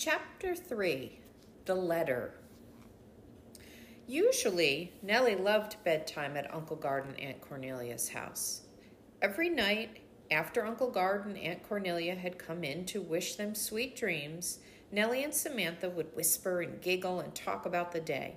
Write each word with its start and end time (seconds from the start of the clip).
Chapter 0.00 0.54
3 0.54 1.18
The 1.66 1.74
Letter 1.74 2.32
Usually, 4.06 4.94
Nellie 5.02 5.34
loved 5.34 5.76
bedtime 5.84 6.38
at 6.38 6.54
Uncle 6.54 6.76
Gard 6.76 7.04
and 7.04 7.20
Aunt 7.20 7.42
Cornelia's 7.42 8.08
house. 8.08 8.62
Every 9.20 9.50
night, 9.50 9.98
after 10.30 10.64
Uncle 10.64 10.90
Gard 10.90 11.26
and 11.26 11.36
Aunt 11.36 11.68
Cornelia 11.68 12.14
had 12.14 12.38
come 12.38 12.64
in 12.64 12.86
to 12.86 13.02
wish 13.02 13.34
them 13.34 13.54
sweet 13.54 13.94
dreams, 13.94 14.60
Nellie 14.90 15.22
and 15.22 15.34
Samantha 15.34 15.90
would 15.90 16.16
whisper 16.16 16.62
and 16.62 16.80
giggle 16.80 17.20
and 17.20 17.34
talk 17.34 17.66
about 17.66 17.92
the 17.92 18.00
day. 18.00 18.36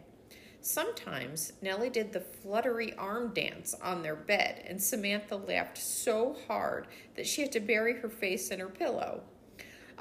Sometimes 0.59 1.54
Nellie 1.61 1.89
did 1.89 2.11
the 2.11 2.20
fluttery 2.20 2.93
arm 2.98 3.34
dance 3.34 3.73
on 3.82 4.04
their 4.04 4.18
bed, 4.18 4.66
and 4.68 4.84
Samantha 4.84 5.38
laughed 5.38 5.77
so 5.77 6.36
hard 6.50 6.88
that 7.16 7.25
she 7.25 7.41
had 7.41 7.54
to 7.54 7.61
bury 7.61 8.02
her 8.02 8.09
face 8.09 8.50
in 8.50 8.59
her 8.59 8.68
pillow. 8.68 9.23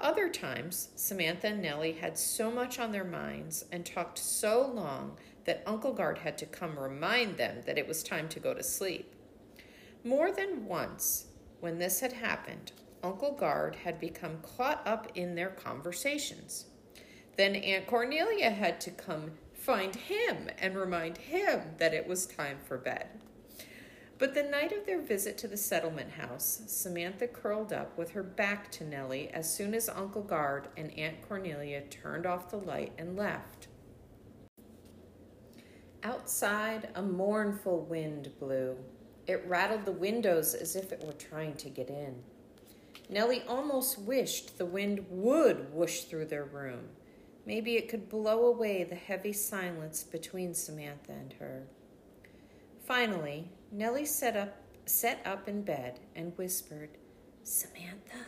Other 0.02 0.28
times, 0.28 0.88
Samantha 0.96 1.46
and 1.46 1.62
Nellie 1.62 1.92
had 1.92 2.18
so 2.18 2.50
much 2.50 2.80
on 2.80 2.90
their 2.90 3.04
minds 3.04 3.64
and 3.70 3.86
talked 3.86 4.18
so 4.18 4.66
long 4.66 5.16
that 5.44 5.62
Uncle 5.64 5.92
Gard 5.92 6.18
had 6.18 6.36
to 6.38 6.46
come 6.46 6.76
remind 6.76 7.36
them 7.36 7.62
that 7.66 7.78
it 7.78 7.86
was 7.86 8.02
time 8.02 8.28
to 8.30 8.40
go 8.40 8.52
to 8.52 8.64
sleep. 8.64 9.14
More 10.02 10.32
than 10.32 10.66
once, 10.66 11.26
when 11.60 11.78
this 11.78 12.00
had 12.00 12.14
happened, 12.14 12.72
Uncle 13.04 13.32
Gard 13.32 13.76
had 13.76 14.00
become 14.00 14.42
caught 14.42 14.84
up 14.84 15.12
in 15.14 15.36
their 15.36 15.50
conversations. 15.50 16.66
Then 17.36 17.54
Aunt 17.54 17.86
Cornelia 17.86 18.50
had 18.50 18.80
to 18.80 18.90
come 18.90 19.32
find 19.54 19.94
him 19.94 20.48
and 20.58 20.76
remind 20.76 21.16
him 21.18 21.76
that 21.78 21.94
it 21.94 22.08
was 22.08 22.26
time 22.26 22.58
for 22.66 22.76
bed. 22.76 23.06
But 24.22 24.34
the 24.34 24.44
night 24.44 24.70
of 24.70 24.86
their 24.86 25.00
visit 25.00 25.36
to 25.38 25.48
the 25.48 25.56
settlement 25.56 26.12
house, 26.12 26.62
Samantha 26.68 27.26
curled 27.26 27.72
up 27.72 27.98
with 27.98 28.12
her 28.12 28.22
back 28.22 28.70
to 28.70 28.84
Nellie 28.84 29.28
as 29.30 29.52
soon 29.52 29.74
as 29.74 29.88
Uncle 29.88 30.22
Gard 30.22 30.68
and 30.76 30.96
Aunt 30.96 31.28
Cornelia 31.28 31.80
turned 31.90 32.24
off 32.24 32.48
the 32.48 32.56
light 32.56 32.92
and 32.96 33.16
left. 33.16 33.66
Outside, 36.04 36.90
a 36.94 37.02
mournful 37.02 37.80
wind 37.80 38.30
blew. 38.38 38.76
It 39.26 39.44
rattled 39.44 39.86
the 39.86 39.90
windows 39.90 40.54
as 40.54 40.76
if 40.76 40.92
it 40.92 41.02
were 41.04 41.14
trying 41.14 41.56
to 41.56 41.68
get 41.68 41.90
in. 41.90 42.22
Nellie 43.08 43.42
almost 43.48 43.98
wished 43.98 44.56
the 44.56 44.66
wind 44.66 45.04
would 45.10 45.74
whoosh 45.74 46.02
through 46.02 46.26
their 46.26 46.44
room. 46.44 46.90
Maybe 47.44 47.74
it 47.74 47.88
could 47.88 48.08
blow 48.08 48.46
away 48.46 48.84
the 48.84 48.94
heavy 48.94 49.32
silence 49.32 50.04
between 50.04 50.54
Samantha 50.54 51.10
and 51.10 51.32
her. 51.40 51.64
Finally, 52.86 53.50
Nellie 53.74 54.04
sat 54.04 54.36
up, 54.36 54.54
sat 54.84 55.20
up 55.24 55.48
in 55.48 55.62
bed 55.62 55.98
and 56.14 56.36
whispered, 56.36 56.90
Samantha? 57.42 58.26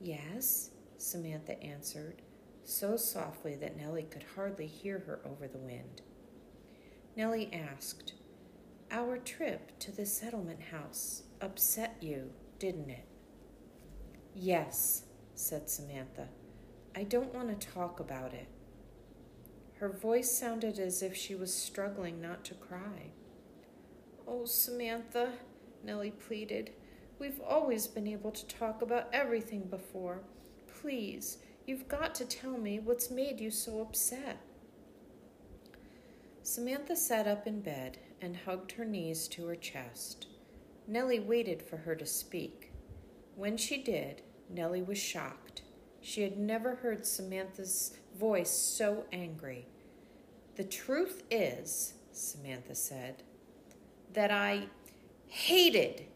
Yes, 0.00 0.70
Samantha 0.96 1.62
answered, 1.62 2.22
so 2.64 2.96
softly 2.96 3.54
that 3.56 3.76
Nellie 3.76 4.08
could 4.10 4.24
hardly 4.34 4.66
hear 4.66 5.00
her 5.00 5.20
over 5.26 5.46
the 5.46 5.58
wind. 5.58 6.00
Nellie 7.14 7.52
asked, 7.52 8.14
Our 8.90 9.18
trip 9.18 9.78
to 9.80 9.92
the 9.92 10.06
settlement 10.06 10.62
house 10.72 11.24
upset 11.42 11.98
you, 12.00 12.30
didn't 12.58 12.88
it? 12.88 13.04
Yes, 14.34 15.04
said 15.34 15.68
Samantha. 15.68 16.28
I 16.96 17.02
don't 17.02 17.34
want 17.34 17.60
to 17.60 17.66
talk 17.66 18.00
about 18.00 18.32
it. 18.32 18.48
Her 19.74 19.90
voice 19.90 20.30
sounded 20.30 20.78
as 20.78 21.02
if 21.02 21.14
she 21.14 21.34
was 21.34 21.52
struggling 21.52 22.22
not 22.22 22.42
to 22.46 22.54
cry. 22.54 23.10
Oh, 24.26 24.46
Samantha, 24.46 25.32
Nellie 25.84 26.10
pleaded. 26.10 26.70
We've 27.18 27.40
always 27.40 27.86
been 27.86 28.06
able 28.06 28.30
to 28.30 28.46
talk 28.46 28.80
about 28.80 29.08
everything 29.12 29.64
before. 29.64 30.22
Please, 30.80 31.38
you've 31.66 31.88
got 31.88 32.14
to 32.16 32.24
tell 32.24 32.56
me 32.56 32.80
what's 32.80 33.10
made 33.10 33.40
you 33.40 33.50
so 33.50 33.80
upset. 33.80 34.38
Samantha 36.42 36.96
sat 36.96 37.26
up 37.26 37.46
in 37.46 37.60
bed 37.60 37.98
and 38.20 38.36
hugged 38.36 38.72
her 38.72 38.84
knees 38.84 39.28
to 39.28 39.46
her 39.46 39.56
chest. 39.56 40.26
Nellie 40.86 41.20
waited 41.20 41.62
for 41.62 41.78
her 41.78 41.94
to 41.94 42.06
speak. 42.06 42.72
When 43.36 43.56
she 43.56 43.82
did, 43.82 44.22
Nellie 44.50 44.82
was 44.82 44.98
shocked. 44.98 45.62
She 46.00 46.22
had 46.22 46.38
never 46.38 46.76
heard 46.76 47.06
Samantha's 47.06 47.96
voice 48.18 48.50
so 48.50 49.04
angry. 49.12 49.66
The 50.56 50.64
truth 50.64 51.22
is, 51.30 51.94
Samantha 52.12 52.74
said, 52.74 53.22
that 54.14 54.30
I 54.30 54.66
hated. 55.26 56.06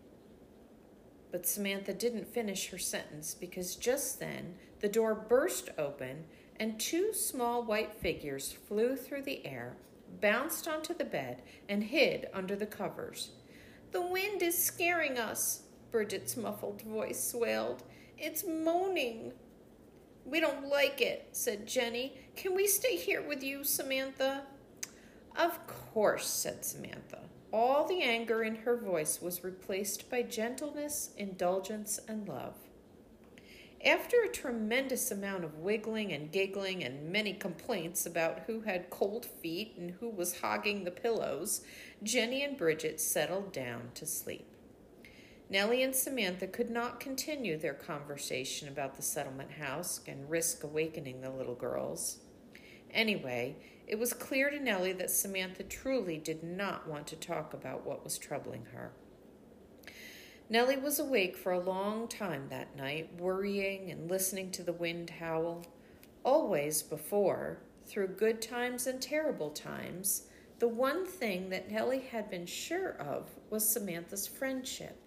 But 1.31 1.47
Samantha 1.47 1.93
didn't 1.93 2.33
finish 2.33 2.71
her 2.71 2.79
sentence 2.79 3.35
because 3.35 3.77
just 3.77 4.19
then 4.19 4.55
the 4.81 4.89
door 4.89 5.15
burst 5.15 5.69
open 5.77 6.25
and 6.59 6.81
two 6.81 7.13
small 7.13 7.63
white 7.63 7.93
figures 7.93 8.53
flew 8.53 8.97
through 8.97 9.23
the 9.23 9.47
air, 9.47 9.77
bounced 10.21 10.67
onto 10.67 10.95
the 10.95 11.05
bed, 11.05 11.43
and 11.69 11.85
hid 11.85 12.29
under 12.33 12.57
the 12.57 12.67
covers. 12.67 13.31
The 13.93 14.01
wind 14.01 14.43
is 14.43 14.57
scaring 14.57 15.19
us, 15.19 15.63
Bridget's 15.91 16.37
muffled 16.37 16.83
voice 16.83 17.35
wailed. 17.35 17.83
It's 18.19 18.45
moaning. 18.47 19.33
We 20.25 20.41
don't 20.41 20.69
like 20.69 21.01
it, 21.01 21.29
said 21.33 21.67
Jenny. 21.67 22.19
Can 22.37 22.55
we 22.55 22.67
stay 22.67 22.97
here 22.97 23.23
with 23.23 23.43
you, 23.43 23.65
Samantha? 23.65 24.43
Of 25.37 25.67
course, 25.67 26.27
said 26.27 26.65
Samantha. 26.65 27.21
All 27.53 27.87
the 27.87 28.03
anger 28.03 28.43
in 28.43 28.57
her 28.57 28.77
voice 28.77 29.23
was 29.23 29.43
replaced 29.43 30.11
by 30.11 30.23
gentleness, 30.23 31.11
indulgence, 31.17 31.99
and 32.07 32.29
love. 32.29 32.55
After 33.85 34.23
a 34.23 34.29
tremendous 34.29 35.11
amount 35.11 35.45
of 35.45 35.59
wiggling 35.59 36.13
and 36.13 36.31
giggling 36.31 36.83
and 36.85 37.11
many 37.11 37.33
complaints 37.33 38.05
about 38.05 38.41
who 38.41 38.63
had 38.63 38.91
cold 38.91 39.25
feet 39.25 39.75
and 39.79 39.93
who 39.93 40.11
was 40.11 40.41
hogging 40.41 40.85
the 40.85 40.91
pillows, 40.91 41.63
Jenny 42.03 42.43
and 42.43 42.59
Bridget 42.59 43.01
settled 43.01 43.53
down 43.53 43.93
to 43.95 44.05
sleep. 44.05 44.47
Nellie 45.49 45.83
and 45.83 45.95
Samantha 45.95 46.47
could 46.49 46.69
not 46.69 47.01
continue 47.01 47.57
their 47.57 47.73
conversation 47.73 48.69
about 48.69 48.97
the 48.97 49.03
settlement 49.03 49.53
house 49.53 50.01
and 50.07 50.29
risk 50.29 50.65
awakening 50.65 51.23
the 51.23 51.31
little 51.31 51.55
girls. 51.55 52.19
Anyway, 52.91 53.57
it 53.89 53.99
was 53.99 54.13
clear 54.13 54.51
to 54.51 54.61
Nellie 54.61 54.93
that 54.93 55.11
Samantha 55.11 55.63
truly 55.63 56.19
did 56.19 56.45
not 56.45 56.87
want 56.87 57.07
to 57.07 57.17
talk 57.17 57.55
about 57.55 57.87
what 57.87 58.05
was 58.05 58.19
troubling 58.19 58.67
her. 58.75 58.93
Nellie 60.51 60.77
was 60.77 60.99
awake 60.99 61.37
for 61.37 61.53
a 61.53 61.59
long 61.59 62.07
time 62.07 62.49
that 62.51 62.77
night, 62.77 63.19
worrying 63.19 63.91
and 63.91 64.11
listening 64.11 64.51
to 64.53 64.63
the 64.63 64.75
wind 64.75 65.11
howl. 65.11 65.65
Always 66.23 66.83
before, 66.83 67.61
through 67.87 68.09
good 68.09 68.43
times 68.43 68.87
and 68.87 69.01
terrible 69.01 69.51
times, 69.51 70.25
the 70.59 70.69
one 70.69 71.07
thing 71.07 71.49
that 71.49 71.71
Nellie 71.71 72.09
had 72.11 72.31
been 72.31 72.47
sure 72.47 72.91
of 72.99 73.31
was 73.49 73.67
Samantha's 73.67 74.27
friendship, 74.27 74.99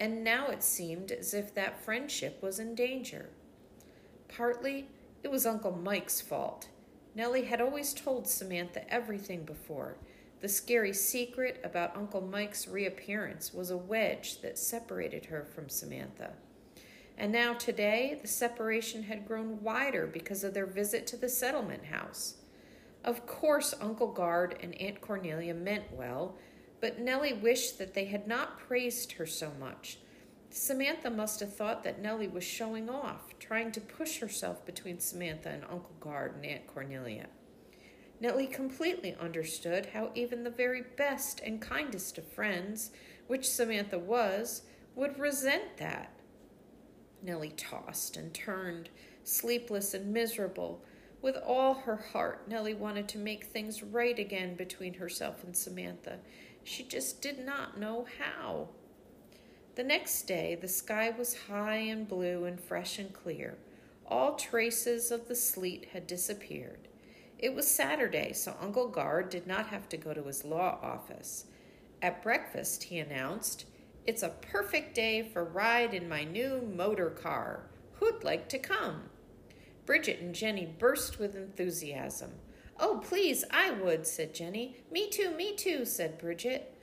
and 0.00 0.24
now 0.24 0.48
it 0.48 0.62
seemed 0.64 1.12
as 1.12 1.34
if 1.34 1.54
that 1.54 1.84
friendship 1.84 2.42
was 2.42 2.58
in 2.58 2.74
danger. 2.74 3.28
Partly, 4.28 4.88
it 5.22 5.30
was 5.30 5.46
Uncle 5.46 5.72
Mike's 5.72 6.20
fault. 6.20 6.68
Nellie 7.18 7.46
had 7.46 7.60
always 7.60 7.92
told 7.92 8.28
Samantha 8.28 8.88
everything 8.94 9.42
before. 9.42 9.96
The 10.40 10.48
scary 10.48 10.92
secret 10.92 11.60
about 11.64 11.96
Uncle 11.96 12.20
Mike's 12.20 12.68
reappearance 12.68 13.52
was 13.52 13.70
a 13.70 13.76
wedge 13.76 14.40
that 14.40 14.56
separated 14.56 15.24
her 15.24 15.42
from 15.42 15.68
Samantha. 15.68 16.34
And 17.18 17.32
now 17.32 17.54
today, 17.54 18.16
the 18.22 18.28
separation 18.28 19.02
had 19.02 19.26
grown 19.26 19.60
wider 19.64 20.06
because 20.06 20.44
of 20.44 20.54
their 20.54 20.64
visit 20.64 21.08
to 21.08 21.16
the 21.16 21.28
settlement 21.28 21.86
house. 21.86 22.36
Of 23.02 23.26
course, 23.26 23.74
Uncle 23.80 24.12
Gard 24.12 24.56
and 24.62 24.80
Aunt 24.80 25.00
Cornelia 25.00 25.54
meant 25.54 25.92
well, 25.92 26.36
but 26.80 27.00
Nellie 27.00 27.32
wished 27.32 27.78
that 27.78 27.94
they 27.94 28.04
had 28.04 28.28
not 28.28 28.60
praised 28.60 29.10
her 29.14 29.26
so 29.26 29.50
much. 29.58 29.98
Samantha 30.50 31.10
must 31.10 31.40
have 31.40 31.54
thought 31.54 31.84
that 31.84 32.00
Nellie 32.00 32.28
was 32.28 32.44
showing 32.44 32.88
off, 32.88 33.38
trying 33.38 33.70
to 33.72 33.80
push 33.80 34.18
herself 34.18 34.64
between 34.64 34.98
Samantha 34.98 35.50
and 35.50 35.64
Uncle 35.64 35.94
Gard 36.00 36.36
and 36.36 36.46
Aunt 36.46 36.66
Cornelia. 36.66 37.26
Nellie 38.20 38.46
completely 38.46 39.14
understood 39.20 39.86
how 39.86 40.10
even 40.14 40.42
the 40.42 40.50
very 40.50 40.82
best 40.96 41.40
and 41.40 41.60
kindest 41.60 42.18
of 42.18 42.26
friends, 42.32 42.90
which 43.26 43.48
Samantha 43.48 43.98
was, 43.98 44.62
would 44.96 45.18
resent 45.18 45.76
that. 45.76 46.10
Nellie 47.22 47.54
tossed 47.56 48.16
and 48.16 48.32
turned, 48.32 48.88
sleepless 49.22 49.94
and 49.94 50.12
miserable. 50.12 50.82
With 51.20 51.36
all 51.36 51.74
her 51.74 51.96
heart, 51.96 52.48
Nellie 52.48 52.74
wanted 52.74 53.08
to 53.10 53.18
make 53.18 53.44
things 53.44 53.82
right 53.82 54.18
again 54.18 54.54
between 54.54 54.94
herself 54.94 55.44
and 55.44 55.56
Samantha. 55.56 56.18
She 56.64 56.84
just 56.84 57.20
did 57.20 57.44
not 57.44 57.78
know 57.78 58.06
how. 58.18 58.70
The 59.78 59.84
next 59.84 60.22
day, 60.22 60.56
the 60.60 60.66
sky 60.66 61.14
was 61.16 61.46
high 61.46 61.76
and 61.76 62.08
blue 62.08 62.46
and 62.46 62.60
fresh 62.60 62.98
and 62.98 63.12
clear. 63.12 63.56
All 64.08 64.34
traces 64.34 65.12
of 65.12 65.28
the 65.28 65.36
sleet 65.36 65.90
had 65.92 66.08
disappeared. 66.08 66.88
It 67.38 67.54
was 67.54 67.70
Saturday, 67.70 68.32
so 68.32 68.56
Uncle 68.60 68.88
Gard 68.88 69.30
did 69.30 69.46
not 69.46 69.68
have 69.68 69.88
to 69.90 69.96
go 69.96 70.12
to 70.12 70.24
his 70.24 70.44
law 70.44 70.80
office. 70.82 71.44
At 72.02 72.24
breakfast, 72.24 72.82
he 72.82 72.98
announced, 72.98 73.66
It's 74.04 74.24
a 74.24 74.30
perfect 74.50 74.96
day 74.96 75.22
for 75.22 75.42
a 75.42 75.44
ride 75.44 75.94
in 75.94 76.08
my 76.08 76.24
new 76.24 76.60
motor 76.74 77.10
car. 77.10 77.62
Who'd 78.00 78.24
like 78.24 78.48
to 78.48 78.58
come? 78.58 79.02
Bridget 79.86 80.18
and 80.18 80.34
Jenny 80.34 80.66
burst 80.66 81.20
with 81.20 81.36
enthusiasm. 81.36 82.32
Oh, 82.80 83.00
please, 83.04 83.44
I 83.52 83.70
would, 83.70 84.08
said 84.08 84.34
Jenny. 84.34 84.78
Me 84.90 85.08
too, 85.08 85.30
me 85.30 85.54
too, 85.54 85.84
said 85.84 86.18
Bridget. 86.18 86.74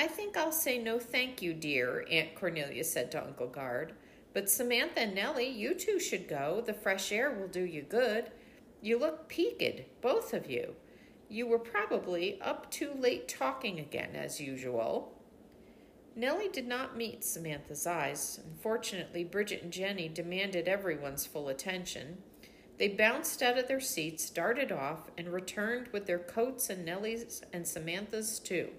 I 0.00 0.06
think 0.06 0.34
I'll 0.34 0.50
say 0.50 0.78
no 0.78 0.98
thank 0.98 1.42
you, 1.42 1.52
dear, 1.52 2.06
Aunt 2.10 2.34
Cornelia 2.34 2.84
said 2.84 3.12
to 3.12 3.22
Uncle 3.22 3.48
Gard. 3.48 3.92
But 4.32 4.48
Samantha 4.48 5.00
and 5.00 5.14
Nellie, 5.14 5.50
you 5.50 5.74
two 5.74 6.00
should 6.00 6.26
go. 6.26 6.62
The 6.64 6.72
fresh 6.72 7.12
air 7.12 7.30
will 7.30 7.48
do 7.48 7.60
you 7.60 7.82
good. 7.82 8.30
You 8.80 8.98
look 8.98 9.28
peaked, 9.28 10.00
both 10.00 10.32
of 10.32 10.50
you. 10.50 10.74
You 11.28 11.46
were 11.46 11.58
probably 11.58 12.40
up 12.40 12.70
too 12.70 12.92
late 12.98 13.28
talking 13.28 13.78
again, 13.78 14.12
as 14.14 14.40
usual. 14.40 15.12
Nellie 16.16 16.48
did 16.48 16.66
not 16.66 16.96
meet 16.96 17.22
Samantha's 17.22 17.86
eyes. 17.86 18.40
Unfortunately, 18.42 19.22
Bridget 19.22 19.62
and 19.62 19.70
Jenny 19.70 20.08
demanded 20.08 20.66
everyone's 20.66 21.26
full 21.26 21.50
attention. 21.50 22.22
They 22.78 22.88
bounced 22.88 23.42
out 23.42 23.58
of 23.58 23.68
their 23.68 23.80
seats, 23.80 24.30
darted 24.30 24.72
off, 24.72 25.10
and 25.18 25.28
returned 25.28 25.88
with 25.88 26.06
their 26.06 26.18
coats 26.18 26.70
and 26.70 26.86
Nellie's 26.86 27.42
and 27.52 27.68
Samantha's 27.68 28.38
too. 28.38 28.70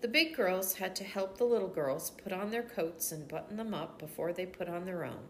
The 0.00 0.08
big 0.08 0.36
girls 0.36 0.74
had 0.74 0.94
to 0.96 1.04
help 1.04 1.36
the 1.38 1.44
little 1.44 1.68
girls 1.68 2.10
put 2.10 2.32
on 2.32 2.50
their 2.50 2.62
coats 2.62 3.10
and 3.10 3.26
button 3.26 3.56
them 3.56 3.74
up 3.74 3.98
before 3.98 4.32
they 4.32 4.46
put 4.46 4.68
on 4.68 4.84
their 4.84 5.04
own. 5.04 5.28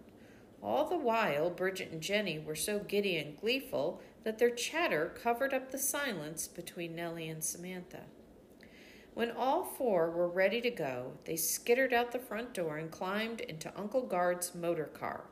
All 0.63 0.85
the 0.85 0.99
while, 0.99 1.49
Bridget 1.49 1.91
and 1.91 2.03
Jenny 2.03 2.39
were 2.39 2.55
so 2.55 2.81
giddy 2.81 3.17
and 3.17 3.39
gleeful 3.41 4.03
that 4.25 4.39
their 4.39 4.51
chatter 4.51 5.15
covered 5.23 5.55
up 5.55 5.71
the 5.71 5.79
silence 5.79 6.49
between 6.49 6.95
Nellie 6.95 7.29
and 7.29 7.43
Samantha. 7.43 8.03
When 9.15 9.31
all 9.31 9.65
four 9.65 10.11
were 10.11 10.29
ready 10.29 10.61
to 10.61 10.71
go, 10.71 11.13
they 11.25 11.37
skittered 11.37 11.95
out 11.95 12.13
the 12.13 12.19
front 12.19 12.53
door 12.53 12.77
and 12.77 12.91
climbed 12.91 13.41
into 13.41 13.77
Uncle 13.77 14.03
Gard's 14.03 14.55
motor 14.55 14.85
car. 14.85 15.25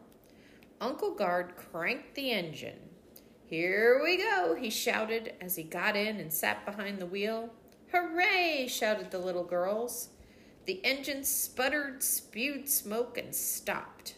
Uncle 0.80 1.14
Gard 1.14 1.56
cranked 1.56 2.14
the 2.14 2.30
engine. 2.30 2.78
Here 3.46 4.00
we 4.02 4.16
go, 4.16 4.56
he 4.58 4.70
shouted 4.70 5.34
as 5.40 5.56
he 5.56 5.62
got 5.62 5.94
in 5.94 6.20
and 6.20 6.32
sat 6.32 6.64
behind 6.64 6.98
the 6.98 7.06
wheel. 7.06 7.52
Hooray! 7.92 8.66
shouted 8.68 9.10
the 9.10 9.18
little 9.18 9.44
girls. 9.44 10.08
The 10.64 10.84
engine 10.84 11.24
sputtered, 11.24 12.02
spewed 12.02 12.68
smoke, 12.68 13.16
and 13.16 13.34
stopped. 13.34 14.14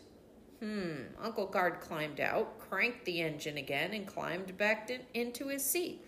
Hmm, 0.61 1.03
Uncle 1.20 1.47
Gard 1.47 1.81
climbed 1.81 2.20
out, 2.20 2.59
cranked 2.59 3.05
the 3.05 3.20
engine 3.20 3.59
again, 3.59 3.93
and 3.93 4.06
climbed 4.06 4.56
back 4.56 4.91
in, 4.91 5.03
into 5.15 5.49
his 5.49 5.65
seat. 5.65 6.05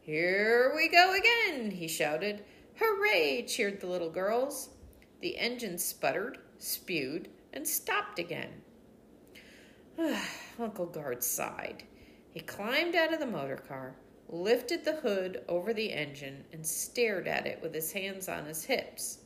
Here 0.00 0.72
we 0.74 0.88
go 0.88 1.14
again, 1.14 1.70
he 1.72 1.88
shouted. 1.88 2.44
Hooray! 2.76 3.44
cheered 3.46 3.80
the 3.80 3.86
little 3.86 4.10
girls. 4.10 4.70
The 5.20 5.36
engine 5.36 5.76
sputtered, 5.76 6.38
spewed, 6.58 7.28
and 7.52 7.66
stopped 7.68 8.18
again. 8.18 8.62
Uncle 10.58 10.86
Gard 10.86 11.22
sighed. 11.22 11.82
He 12.30 12.40
climbed 12.40 12.94
out 12.94 13.12
of 13.12 13.20
the 13.20 13.26
motor 13.26 13.56
car, 13.56 13.96
lifted 14.32 14.84
the 14.84 14.96
hood 14.96 15.42
over 15.48 15.74
the 15.74 15.92
engine, 15.92 16.44
and 16.52 16.64
stared 16.64 17.26
at 17.26 17.46
it 17.46 17.60
with 17.60 17.74
his 17.74 17.92
hands 17.92 18.28
on 18.28 18.46
his 18.46 18.64
hips. 18.64 19.18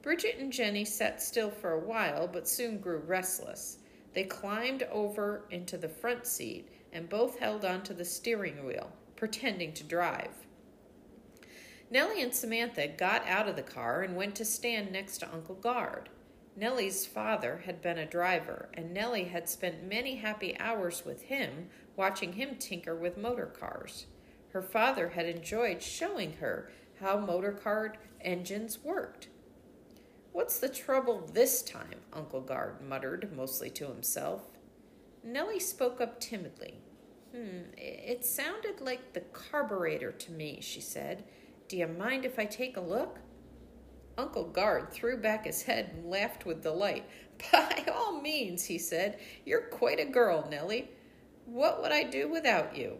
Bridget 0.00 0.36
and 0.38 0.52
Jenny 0.52 0.84
sat 0.84 1.20
still 1.20 1.50
for 1.50 1.72
a 1.72 1.80
while, 1.80 2.28
but 2.28 2.48
soon 2.48 2.78
grew 2.78 2.98
restless. 2.98 3.78
They 4.14 4.24
climbed 4.24 4.84
over 4.84 5.44
into 5.50 5.76
the 5.76 5.88
front 5.88 6.26
seat 6.26 6.68
and 6.92 7.08
both 7.08 7.38
held 7.38 7.64
onto 7.64 7.94
the 7.94 8.04
steering 8.04 8.64
wheel, 8.64 8.92
pretending 9.16 9.72
to 9.74 9.84
drive. 9.84 10.46
Nellie 11.90 12.22
and 12.22 12.34
Samantha 12.34 12.88
got 12.88 13.26
out 13.26 13.48
of 13.48 13.56
the 13.56 13.62
car 13.62 14.02
and 14.02 14.16
went 14.16 14.34
to 14.36 14.44
stand 14.44 14.92
next 14.92 15.18
to 15.18 15.32
Uncle 15.32 15.56
Gard. 15.56 16.08
Nellie's 16.56 17.06
father 17.06 17.62
had 17.64 17.80
been 17.80 17.98
a 17.98 18.06
driver, 18.06 18.68
and 18.74 18.92
Nellie 18.92 19.24
had 19.24 19.48
spent 19.48 19.88
many 19.88 20.16
happy 20.16 20.58
hours 20.58 21.04
with 21.04 21.22
him, 21.22 21.70
watching 21.96 22.34
him 22.34 22.56
tinker 22.56 22.94
with 22.94 23.16
motor 23.16 23.46
cars. 23.46 24.06
Her 24.52 24.62
father 24.62 25.10
had 25.10 25.26
enjoyed 25.26 25.82
showing 25.82 26.34
her 26.34 26.70
how 27.00 27.18
motor 27.18 27.52
car 27.52 27.94
engines 28.20 28.84
worked. 28.84 29.28
What's 30.32 30.58
the 30.58 30.68
trouble 30.68 31.28
this 31.32 31.62
time? 31.62 32.00
Uncle 32.12 32.40
Gard 32.40 32.80
muttered, 32.80 33.34
mostly 33.34 33.70
to 33.70 33.86
himself. 33.86 34.42
Nellie 35.24 35.60
spoke 35.60 36.00
up 36.00 36.20
timidly. 36.20 36.74
Hmm, 37.34 37.62
it 37.78 38.24
sounded 38.24 38.80
like 38.80 39.12
the 39.12 39.20
carburetor 39.20 40.12
to 40.12 40.32
me, 40.32 40.58
she 40.60 40.80
said. 40.80 41.24
Do 41.68 41.76
you 41.78 41.86
mind 41.86 42.24
if 42.24 42.38
I 42.38 42.44
take 42.44 42.76
a 42.76 42.80
look? 42.80 43.20
Uncle 44.18 44.44
Gard 44.44 44.92
threw 44.92 45.16
back 45.16 45.46
his 45.46 45.62
head 45.62 45.92
and 45.94 46.10
laughed 46.10 46.44
with 46.44 46.62
delight. 46.62 47.06
By 47.52 47.84
all 47.90 48.20
means, 48.20 48.64
he 48.64 48.78
said. 48.78 49.18
You're 49.46 49.62
quite 49.62 49.98
a 49.98 50.04
girl, 50.04 50.46
Nellie. 50.50 50.90
What 51.46 51.80
would 51.80 51.92
I 51.92 52.02
do 52.04 52.28
without 52.28 52.76
you? 52.76 52.98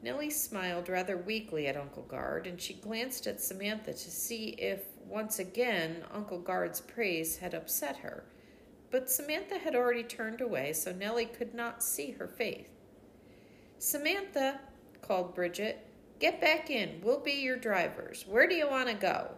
Nellie 0.00 0.30
smiled 0.30 0.88
rather 0.88 1.16
weakly 1.16 1.66
at 1.66 1.76
Uncle 1.76 2.04
Gard, 2.04 2.46
and 2.46 2.60
she 2.60 2.74
glanced 2.74 3.26
at 3.26 3.40
Samantha 3.40 3.92
to 3.92 4.10
see 4.10 4.50
if, 4.50 4.82
once 5.04 5.40
again, 5.40 6.04
Uncle 6.12 6.38
Gard's 6.38 6.80
praise 6.80 7.36
had 7.38 7.52
upset 7.52 7.96
her. 7.98 8.24
But 8.90 9.10
Samantha 9.10 9.58
had 9.58 9.74
already 9.74 10.04
turned 10.04 10.40
away, 10.40 10.72
so 10.72 10.92
Nellie 10.92 11.26
could 11.26 11.52
not 11.52 11.82
see 11.82 12.12
her 12.12 12.28
face. 12.28 12.66
Samantha, 13.78 14.60
called 15.02 15.34
Bridget, 15.34 15.86
get 16.20 16.40
back 16.40 16.70
in. 16.70 17.00
We'll 17.02 17.20
be 17.20 17.32
your 17.32 17.56
drivers. 17.56 18.24
Where 18.26 18.48
do 18.48 18.54
you 18.54 18.68
want 18.68 18.88
to 18.88 18.94
go? 18.94 19.32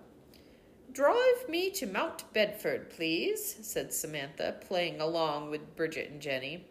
Drive 0.93 1.49
me 1.49 1.71
to 1.71 1.87
Mount 1.87 2.25
Bedford, 2.33 2.91
please, 2.91 3.57
said 3.63 3.93
Samantha, 3.93 4.57
playing 4.67 5.01
along 5.01 5.51
with 5.51 5.77
Bridget 5.77 6.11
and 6.11 6.21
Jenny. 6.21 6.67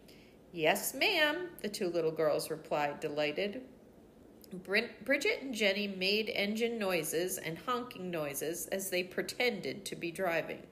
Yes, 0.52 0.94
ma'am, 0.94 1.48
the 1.62 1.68
two 1.68 1.88
little 1.88 2.10
girls 2.10 2.50
replied, 2.50 3.00
delighted. 3.00 3.62
Bridget 4.52 5.42
and 5.42 5.54
Jenny 5.54 5.86
made 5.86 6.28
engine 6.28 6.78
noises 6.78 7.38
and 7.38 7.58
honking 7.58 8.10
noises 8.10 8.66
as 8.68 8.90
they 8.90 9.04
pretended 9.04 9.84
to 9.84 9.96
be 9.96 10.10
driving. 10.10 10.62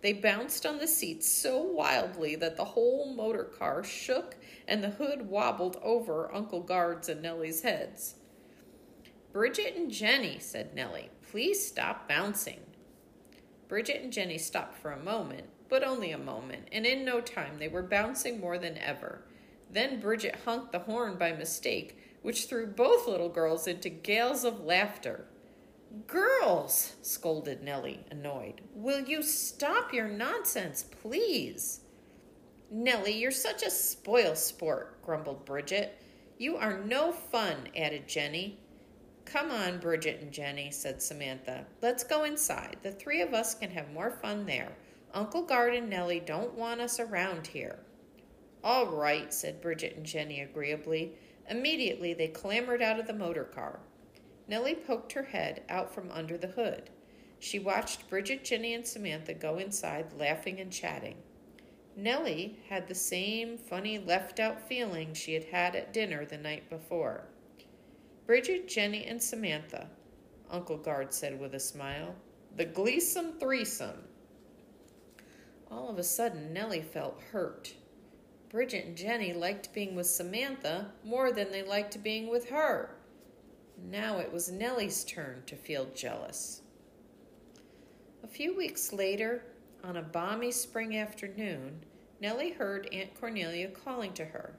They 0.00 0.14
bounced 0.14 0.64
on 0.64 0.78
the 0.78 0.88
seats 0.88 1.30
so 1.30 1.60
wildly 1.60 2.34
that 2.36 2.56
the 2.56 2.64
whole 2.64 3.12
motor 3.12 3.44
car 3.44 3.84
shook 3.84 4.36
and 4.66 4.82
the 4.82 4.90
hood 4.90 5.28
wobbled 5.28 5.78
over 5.82 6.34
Uncle 6.34 6.62
Gard's 6.62 7.10
and 7.10 7.20
Nellie's 7.20 7.60
heads. 7.60 8.14
Bridget 9.32 9.76
and 9.76 9.90
Jenny, 9.90 10.38
said 10.38 10.74
Nellie, 10.74 11.10
please 11.30 11.64
stop 11.64 12.08
bouncing. 12.08 12.60
Bridget 13.68 14.02
and 14.02 14.12
Jenny 14.12 14.38
stopped 14.38 14.78
for 14.78 14.92
a 14.92 15.04
moment, 15.04 15.44
but 15.68 15.84
only 15.84 16.10
a 16.10 16.18
moment, 16.18 16.68
and 16.72 16.86
in 16.86 17.04
no 17.04 17.20
time 17.20 17.58
they 17.58 17.68
were 17.68 17.82
bouncing 17.82 18.40
more 18.40 18.58
than 18.58 18.78
ever. 18.78 19.22
Then 19.72 20.00
Bridget 20.00 20.36
honked 20.44 20.72
the 20.72 20.80
horn 20.80 21.16
by 21.16 21.32
mistake, 21.32 21.96
which 22.22 22.46
threw 22.46 22.66
both 22.66 23.06
little 23.06 23.28
girls 23.28 23.66
into 23.66 23.88
gales 23.88 24.44
of 24.44 24.64
laughter. 24.64 25.26
Girls, 26.06 26.96
scolded 27.02 27.62
Nellie, 27.62 28.04
annoyed, 28.10 28.60
will 28.74 29.00
you 29.00 29.22
stop 29.22 29.92
your 29.92 30.08
nonsense, 30.08 30.84
please? 30.84 31.80
Nellie, 32.70 33.18
you're 33.18 33.32
such 33.32 33.62
a 33.64 33.70
spoil 33.70 34.36
sport, 34.36 35.02
grumbled 35.02 35.44
Bridget. 35.44 36.00
You 36.38 36.56
are 36.56 36.78
no 36.78 37.10
fun, 37.12 37.68
added 37.76 38.06
Jenny. 38.06 38.60
Come 39.24 39.50
on, 39.50 39.78
Bridget 39.78 40.20
and 40.20 40.32
Jenny, 40.32 40.70
said 40.70 41.02
Samantha. 41.02 41.66
Let's 41.82 42.04
go 42.04 42.24
inside. 42.24 42.76
The 42.82 42.92
three 42.92 43.20
of 43.22 43.34
us 43.34 43.54
can 43.54 43.70
have 43.70 43.92
more 43.92 44.10
fun 44.10 44.46
there. 44.46 44.72
Uncle 45.12 45.42
Gard 45.42 45.74
and 45.74 45.90
Nellie 45.90 46.20
don't 46.20 46.54
want 46.54 46.80
us 46.80 47.00
around 47.00 47.48
here. 47.48 47.80
All 48.62 48.86
right, 48.86 49.32
said 49.32 49.60
Bridget 49.60 49.96
and 49.96 50.04
Jenny 50.04 50.40
agreeably. 50.40 51.12
Immediately 51.48 52.14
they 52.14 52.28
clambered 52.28 52.82
out 52.82 53.00
of 53.00 53.06
the 53.06 53.12
motor 53.12 53.44
car. 53.44 53.80
Nellie 54.46 54.74
poked 54.74 55.12
her 55.12 55.22
head 55.22 55.62
out 55.68 55.94
from 55.94 56.10
under 56.10 56.36
the 56.36 56.48
hood. 56.48 56.90
She 57.38 57.58
watched 57.58 58.10
Bridget, 58.10 58.44
Jenny, 58.44 58.74
and 58.74 58.86
Samantha 58.86 59.32
go 59.32 59.58
inside, 59.58 60.12
laughing 60.12 60.60
and 60.60 60.70
chatting. 60.70 61.16
Nellie 61.96 62.58
had 62.68 62.86
the 62.86 62.94
same 62.94 63.56
funny 63.56 63.98
left 63.98 64.38
out 64.38 64.68
feeling 64.68 65.14
she 65.14 65.34
had 65.34 65.44
had 65.44 65.74
at 65.74 65.92
dinner 65.92 66.24
the 66.24 66.36
night 66.36 66.68
before. 66.68 67.24
Bridget, 68.26 68.68
Jenny, 68.68 69.06
and 69.06 69.22
Samantha, 69.22 69.88
Uncle 70.50 70.76
Gard 70.76 71.14
said 71.14 71.40
with 71.40 71.54
a 71.54 71.60
smile. 71.60 72.14
The 72.56 72.64
gleesome 72.64 73.38
threesome. 73.38 74.04
All 75.70 75.88
of 75.88 75.98
a 75.98 76.04
sudden, 76.04 76.52
Nellie 76.52 76.82
felt 76.82 77.20
hurt. 77.32 77.74
Bridget 78.50 78.84
and 78.84 78.96
Jenny 78.96 79.32
liked 79.32 79.72
being 79.72 79.94
with 79.94 80.06
Samantha 80.06 80.90
more 81.04 81.32
than 81.32 81.52
they 81.52 81.62
liked 81.62 82.02
being 82.02 82.28
with 82.28 82.50
her. 82.50 82.96
Now 83.90 84.18
it 84.18 84.32
was 84.32 84.50
Nellie's 84.50 85.04
turn 85.04 85.42
to 85.46 85.56
feel 85.56 85.86
jealous. 85.94 86.62
A 88.22 88.26
few 88.26 88.56
weeks 88.56 88.92
later, 88.92 89.44
on 89.84 89.96
a 89.96 90.02
balmy 90.02 90.50
spring 90.50 90.96
afternoon, 90.96 91.80
Nellie 92.20 92.50
heard 92.50 92.88
Aunt 92.92 93.18
Cornelia 93.18 93.68
calling 93.68 94.12
to 94.14 94.24
her. 94.24 94.54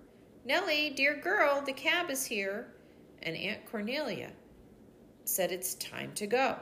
Nellie, 0.45 0.89
dear 0.89 1.15
girl, 1.15 1.61
the 1.61 1.73
cab 1.73 2.09
is 2.09 2.25
here 2.25 2.67
and 3.21 3.35
Aunt 3.35 3.65
Cornelia 3.65 4.31
said 5.25 5.51
it's 5.51 5.75
time 5.75 6.11
to 6.13 6.25
go. 6.25 6.55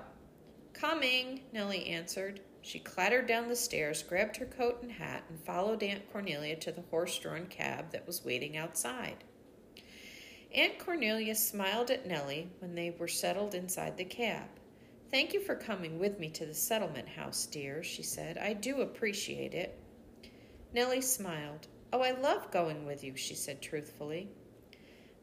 Coming, 0.74 1.42
Nellie 1.54 1.88
answered. 1.88 2.42
She 2.62 2.80
clattered 2.80 3.28
down 3.28 3.48
the 3.48 3.56
stairs, 3.56 4.04
grabbed 4.04 4.38
her 4.38 4.46
coat 4.46 4.82
and 4.82 4.92
hat, 4.92 5.24
and 5.30 5.40
followed 5.40 5.82
Aunt 5.82 6.12
Cornelia 6.12 6.56
to 6.58 6.72
the 6.72 6.82
horse 6.82 7.18
drawn 7.18 7.48
cab 7.48 7.92
that 7.92 8.06
was 8.06 8.26
waiting 8.26 8.58
outside. 8.58 9.24
Aunt 10.54 10.78
Cornelia 10.80 11.36
smiled 11.36 11.90
at 11.90 12.06
Nellie 12.06 12.50
when 12.60 12.76
they 12.76 12.90
were 12.90 13.08
settled 13.08 13.54
inside 13.54 13.98
the 13.98 14.04
cab. 14.04 14.50
Thank 15.12 15.34
you 15.34 15.40
for 15.40 15.56
coming 15.56 16.00
with 16.00 16.20
me 16.20 16.30
to 16.32 16.46
the 16.46 16.54
settlement 16.54 17.08
house, 17.08 17.46
dear, 17.46 17.82
she 17.82 18.04
said. 18.04 18.38
I 18.38 18.54
do 18.54 18.82
appreciate 18.82 19.54
it. 19.54 19.80
Nellie 20.74 21.02
smiled. 21.02 21.68
Oh, 21.92 22.02
I 22.02 22.12
love 22.12 22.52
going 22.52 22.86
with 22.86 23.04
you, 23.04 23.16
she 23.16 23.36
said 23.36 23.62
truthfully. 23.62 24.30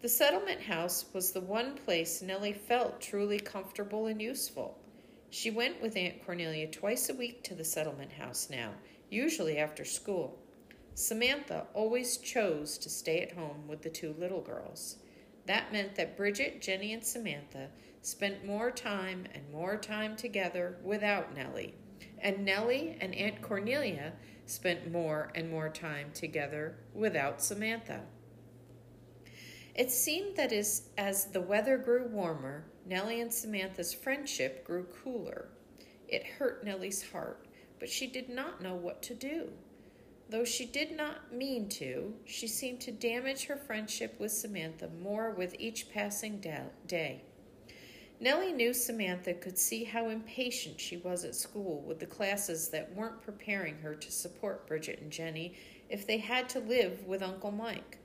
The 0.02 0.08
settlement 0.08 0.62
house 0.62 1.04
was 1.12 1.32
the 1.32 1.40
one 1.40 1.74
place 1.76 2.22
Nellie 2.22 2.52
felt 2.52 3.00
truly 3.00 3.38
comfortable 3.38 4.06
and 4.06 4.20
useful. 4.20 4.78
She 5.30 5.50
went 5.50 5.82
with 5.82 5.96
Aunt 5.96 6.24
Cornelia 6.24 6.68
twice 6.68 7.08
a 7.08 7.14
week 7.14 7.42
to 7.44 7.54
the 7.54 7.64
settlement 7.64 8.12
house 8.12 8.48
now, 8.50 8.72
usually 9.10 9.58
after 9.58 9.84
school. 9.84 10.38
Samantha 10.94 11.66
always 11.74 12.16
chose 12.16 12.78
to 12.78 12.88
stay 12.88 13.20
at 13.20 13.32
home 13.32 13.68
with 13.68 13.82
the 13.82 13.90
two 13.90 14.14
little 14.18 14.40
girls. 14.40 14.96
That 15.46 15.72
meant 15.72 15.94
that 15.96 16.16
Bridget, 16.16 16.62
Jenny, 16.62 16.92
and 16.92 17.04
Samantha 17.04 17.68
spent 18.02 18.46
more 18.46 18.70
time 18.70 19.26
and 19.34 19.50
more 19.52 19.76
time 19.76 20.16
together 20.16 20.78
without 20.82 21.34
Nellie. 21.34 21.74
And 22.18 22.44
Nellie 22.44 22.96
and 23.00 23.14
Aunt 23.14 23.42
Cornelia 23.42 24.12
spent 24.46 24.90
more 24.90 25.30
and 25.34 25.50
more 25.50 25.68
time 25.68 26.10
together 26.14 26.76
without 26.94 27.42
Samantha. 27.42 28.02
It 29.74 29.90
seemed 29.90 30.36
that 30.36 30.52
as, 30.52 30.88
as 30.96 31.26
the 31.26 31.40
weather 31.40 31.76
grew 31.76 32.06
warmer, 32.06 32.64
Nellie 32.88 33.20
and 33.20 33.32
Samantha's 33.32 33.92
friendship 33.92 34.64
grew 34.64 34.84
cooler. 34.84 35.48
It 36.08 36.24
hurt 36.24 36.64
Nellie's 36.64 37.10
heart, 37.10 37.44
but 37.80 37.90
she 37.90 38.06
did 38.06 38.28
not 38.28 38.62
know 38.62 38.76
what 38.76 39.02
to 39.02 39.14
do. 39.14 39.48
Though 40.28 40.44
she 40.44 40.66
did 40.66 40.96
not 40.96 41.32
mean 41.32 41.68
to, 41.70 42.14
she 42.24 42.46
seemed 42.46 42.80
to 42.82 42.92
damage 42.92 43.46
her 43.46 43.56
friendship 43.56 44.18
with 44.20 44.30
Samantha 44.30 44.88
more 45.02 45.30
with 45.30 45.56
each 45.58 45.90
passing 45.92 46.40
day. 46.86 47.22
Nellie 48.20 48.52
knew 48.52 48.72
Samantha 48.72 49.34
could 49.34 49.58
see 49.58 49.84
how 49.84 50.08
impatient 50.08 50.80
she 50.80 50.96
was 50.96 51.24
at 51.24 51.34
school 51.34 51.82
with 51.82 51.98
the 51.98 52.06
classes 52.06 52.68
that 52.68 52.94
weren't 52.94 53.20
preparing 53.20 53.78
her 53.78 53.94
to 53.94 54.12
support 54.12 54.66
Bridget 54.66 55.00
and 55.00 55.10
Jenny 55.10 55.54
if 55.90 56.06
they 56.06 56.18
had 56.18 56.48
to 56.50 56.60
live 56.60 57.04
with 57.04 57.22
Uncle 57.22 57.50
Mike. 57.50 57.98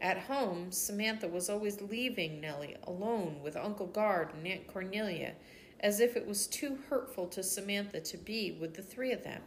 At 0.00 0.18
home, 0.18 0.72
Samantha 0.72 1.28
was 1.28 1.50
always 1.50 1.82
leaving 1.82 2.40
Nellie 2.40 2.76
alone 2.84 3.40
with 3.42 3.56
Uncle 3.56 3.86
Gard 3.86 4.32
and 4.32 4.46
Aunt 4.46 4.66
Cornelia, 4.66 5.34
as 5.80 6.00
if 6.00 6.16
it 6.16 6.26
was 6.26 6.46
too 6.46 6.78
hurtful 6.88 7.26
to 7.28 7.42
Samantha 7.42 8.00
to 8.00 8.16
be 8.16 8.52
with 8.52 8.74
the 8.74 8.82
three 8.82 9.12
of 9.12 9.24
them. 9.24 9.42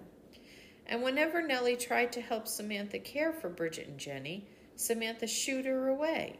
And 0.86 1.02
whenever 1.02 1.42
Nellie 1.42 1.78
tried 1.78 2.12
to 2.14 2.22
help 2.22 2.48
Samantha 2.48 3.00
care 3.00 3.34
for 3.34 3.50
Bridget 3.50 3.88
and 3.88 3.98
Jenny, 3.98 4.48
Samantha 4.76 5.28
shooed 5.28 5.66
her 5.66 5.88
away. 5.88 6.40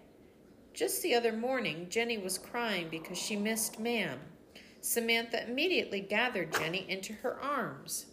Just 0.74 1.02
the 1.02 1.16
other 1.16 1.34
morning, 1.34 1.88
Jenny 1.90 2.18
was 2.18 2.38
crying 2.38 2.90
because 2.90 3.18
she 3.18 3.36
missed 3.36 3.80
Mam. 3.80 4.20
Samantha 4.82 5.48
immediately 5.48 6.02
gathered 6.02 6.52
Jenny 6.54 6.86
into 6.90 7.14
her 7.14 7.40
arms 7.40 8.08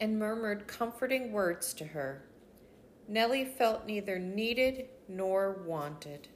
and 0.00 0.18
murmured 0.18 0.66
comforting 0.66 1.32
words 1.32 1.74
to 1.74 1.86
her. 1.86 2.27
Nellie 3.10 3.46
felt 3.46 3.86
neither 3.86 4.18
needed 4.18 4.86
nor 5.08 5.62
wanted. 5.66 6.28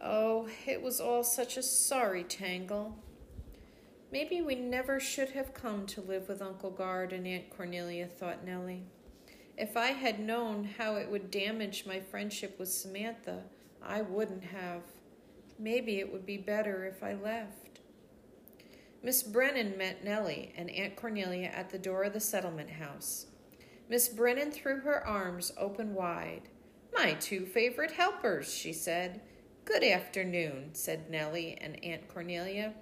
Oh, 0.00 0.48
it 0.64 0.80
was 0.80 1.00
all 1.00 1.24
such 1.24 1.56
a 1.56 1.62
sorry 1.62 2.22
tangle. 2.22 2.96
Maybe 4.12 4.40
we 4.40 4.54
never 4.54 5.00
should 5.00 5.30
have 5.30 5.52
come 5.52 5.86
to 5.86 6.00
live 6.00 6.28
with 6.28 6.40
Uncle 6.40 6.70
Gard 6.70 7.12
and 7.12 7.26
Aunt 7.26 7.50
Cornelia, 7.50 8.06
thought 8.06 8.44
Nellie. 8.44 8.84
If 9.58 9.76
I 9.76 9.88
had 9.88 10.20
known 10.20 10.70
how 10.78 10.94
it 10.94 11.10
would 11.10 11.32
damage 11.32 11.84
my 11.84 11.98
friendship 11.98 12.56
with 12.58 12.70
Samantha, 12.70 13.42
I 13.82 14.02
wouldn't 14.02 14.44
have. 14.44 14.82
Maybe 15.58 15.98
it 15.98 16.12
would 16.12 16.24
be 16.24 16.38
better 16.38 16.86
if 16.86 17.02
I 17.02 17.14
left. 17.14 17.80
Miss 19.02 19.22
Brennan 19.22 19.76
met 19.76 20.04
Nellie 20.04 20.52
and 20.56 20.70
Aunt 20.70 20.94
Cornelia 20.94 21.48
at 21.48 21.70
the 21.70 21.78
door 21.78 22.04
of 22.04 22.12
the 22.12 22.20
settlement 22.20 22.70
house. 22.70 23.26
Miss 23.90 24.08
Brennan 24.08 24.52
threw 24.52 24.78
her 24.78 25.04
arms 25.04 25.50
open 25.58 25.94
wide. 25.94 26.42
My 26.94 27.14
two 27.14 27.44
favorite 27.44 27.90
helpers, 27.90 28.54
she 28.54 28.72
said. 28.72 29.20
Good 29.64 29.82
afternoon, 29.82 30.70
said 30.74 31.10
Nellie 31.10 31.58
and 31.60 31.76
Aunt 31.84 32.06
Cornelia. 32.06 32.74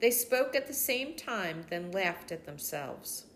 They 0.00 0.10
spoke 0.10 0.56
at 0.56 0.66
the 0.66 0.72
same 0.72 1.16
time, 1.16 1.66
then 1.68 1.92
laughed 1.92 2.32
at 2.32 2.46
themselves. 2.46 3.26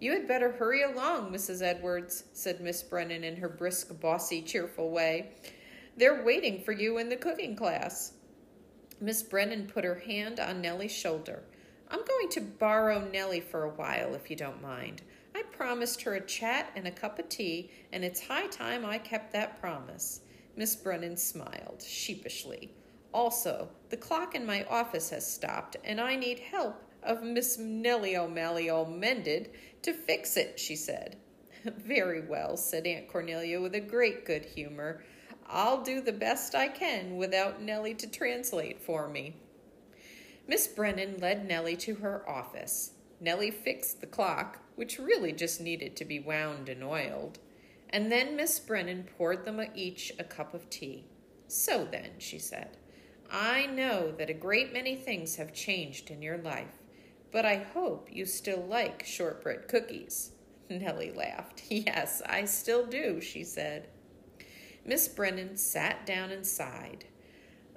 You 0.00 0.14
had 0.14 0.26
better 0.26 0.50
hurry 0.50 0.82
along, 0.82 1.30
Mrs. 1.30 1.62
Edwards, 1.62 2.24
said 2.32 2.60
Miss 2.60 2.82
Brennan 2.82 3.22
in 3.22 3.36
her 3.36 3.48
brisk, 3.48 4.00
bossy, 4.00 4.42
cheerful 4.42 4.90
way. 4.90 5.30
They're 5.96 6.24
waiting 6.24 6.60
for 6.60 6.72
you 6.72 6.98
in 6.98 7.08
the 7.08 7.14
cooking 7.14 7.54
class. 7.54 8.14
Miss 9.00 9.22
Brennan 9.22 9.68
put 9.68 9.84
her 9.84 10.00
hand 10.00 10.40
on 10.40 10.60
Nellie's 10.60 10.90
shoulder. 10.90 11.44
I'm 11.88 12.04
going 12.04 12.30
to 12.30 12.40
borrow 12.40 13.08
Nellie 13.08 13.40
for 13.40 13.62
a 13.62 13.70
while, 13.70 14.14
if 14.14 14.28
you 14.28 14.34
don't 14.34 14.60
mind. 14.60 15.02
I 15.34 15.42
promised 15.42 16.02
her 16.02 16.14
a 16.14 16.20
chat 16.20 16.70
and 16.76 16.86
a 16.86 16.92
cup 16.92 17.18
of 17.18 17.28
tea, 17.28 17.70
and 17.92 18.04
it's 18.04 18.26
high 18.26 18.46
time 18.46 18.84
I 18.84 18.98
kept 18.98 19.32
that 19.32 19.60
promise. 19.60 20.20
Miss 20.56 20.76
Brennan 20.76 21.16
smiled 21.16 21.82
sheepishly. 21.84 22.72
Also, 23.12 23.68
the 23.90 23.96
clock 23.96 24.34
in 24.34 24.46
my 24.46 24.64
office 24.64 25.10
has 25.10 25.26
stopped, 25.26 25.76
and 25.84 26.00
I 26.00 26.14
need 26.14 26.38
help 26.38 26.82
of 27.02 27.22
Miss 27.22 27.58
Nellie 27.58 28.16
O'Malley 28.16 28.70
O'Mended 28.70 29.50
to 29.82 29.92
fix 29.92 30.36
it, 30.36 30.58
she 30.58 30.76
said. 30.76 31.16
Very 31.64 32.20
well, 32.20 32.56
said 32.56 32.86
Aunt 32.86 33.08
Cornelia 33.08 33.60
with 33.60 33.74
a 33.74 33.80
great 33.80 34.24
good 34.24 34.44
humor. 34.44 35.02
I'll 35.46 35.82
do 35.82 36.00
the 36.00 36.12
best 36.12 36.54
I 36.54 36.68
can 36.68 37.16
without 37.16 37.60
Nellie 37.60 37.94
to 37.94 38.10
translate 38.10 38.80
for 38.80 39.08
me. 39.08 39.36
Miss 40.46 40.66
Brennan 40.66 41.18
led 41.18 41.46
Nellie 41.46 41.76
to 41.78 41.96
her 41.96 42.28
office. 42.28 42.92
Nellie 43.20 43.50
fixed 43.50 44.00
the 44.00 44.06
clock, 44.06 44.60
which 44.74 44.98
really 44.98 45.32
just 45.32 45.60
needed 45.60 45.96
to 45.96 46.04
be 46.04 46.18
wound 46.20 46.68
and 46.68 46.82
oiled. 46.82 47.38
And 47.90 48.10
then 48.10 48.36
Miss 48.36 48.58
Brennan 48.58 49.08
poured 49.16 49.44
them 49.44 49.60
each 49.74 50.12
a 50.18 50.24
cup 50.24 50.54
of 50.54 50.68
tea. 50.70 51.04
So 51.48 51.84
then, 51.84 52.10
she 52.18 52.38
said, 52.38 52.76
I 53.30 53.66
know 53.66 54.12
that 54.12 54.30
a 54.30 54.34
great 54.34 54.72
many 54.72 54.96
things 54.96 55.36
have 55.36 55.52
changed 55.52 56.10
in 56.10 56.22
your 56.22 56.38
life 56.38 56.78
but 57.34 57.44
I 57.44 57.56
hope 57.56 58.10
you 58.12 58.26
still 58.26 58.64
like 58.64 59.04
shortbread 59.04 59.66
cookies. 59.66 60.30
Nellie 60.70 61.10
laughed. 61.10 61.64
Yes, 61.68 62.22
I 62.24 62.44
still 62.44 62.86
do, 62.86 63.20
she 63.20 63.42
said. 63.42 63.88
Miss 64.86 65.08
Brennan 65.08 65.56
sat 65.56 66.06
down 66.06 66.30
and 66.30 66.46
sighed. 66.46 67.06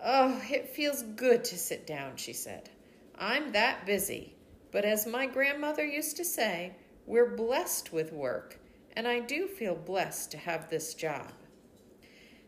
Oh, 0.03 0.39
it 0.47 0.75
feels 0.75 1.01
good 1.01 1.43
to 1.45 1.57
sit 1.57 1.87
down, 1.87 2.17
she 2.17 2.33
said. 2.33 2.69
I'm 3.17 3.51
that 3.53 3.87
busy, 3.87 4.35
but 4.71 4.85
as 4.85 5.07
my 5.07 5.25
grandmother 5.25 5.83
used 5.83 6.17
to 6.17 6.25
say, 6.25 6.75
we're 7.07 7.35
blessed 7.35 7.93
with 7.93 8.11
work, 8.11 8.59
and 8.93 9.07
I 9.07 9.21
do 9.21 9.47
feel 9.47 9.75
blessed 9.75 10.29
to 10.31 10.37
have 10.37 10.69
this 10.69 10.93
job. 10.93 11.31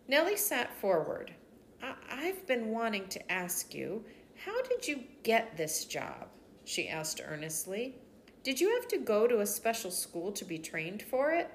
Nellie 0.06 0.36
sat 0.36 0.74
forward. 0.74 1.34
I- 1.82 1.96
I've 2.10 2.46
been 2.46 2.70
wanting 2.70 3.08
to 3.08 3.32
ask 3.32 3.74
you, 3.74 4.04
how 4.36 4.62
did 4.62 4.88
you 4.88 5.06
get 5.24 5.56
this 5.56 5.86
job? 5.86 6.28
she 6.66 6.90
asked 6.90 7.22
earnestly. 7.26 7.96
Did 8.44 8.60
you 8.60 8.76
have 8.76 8.88
to 8.90 8.98
go 8.98 9.28
to 9.28 9.40
a 9.40 9.48
special 9.48 9.92
school 9.92 10.32
to 10.34 10.46
be 10.46 10.60
trained 10.60 11.02
for 11.02 11.32
it? 11.32 11.50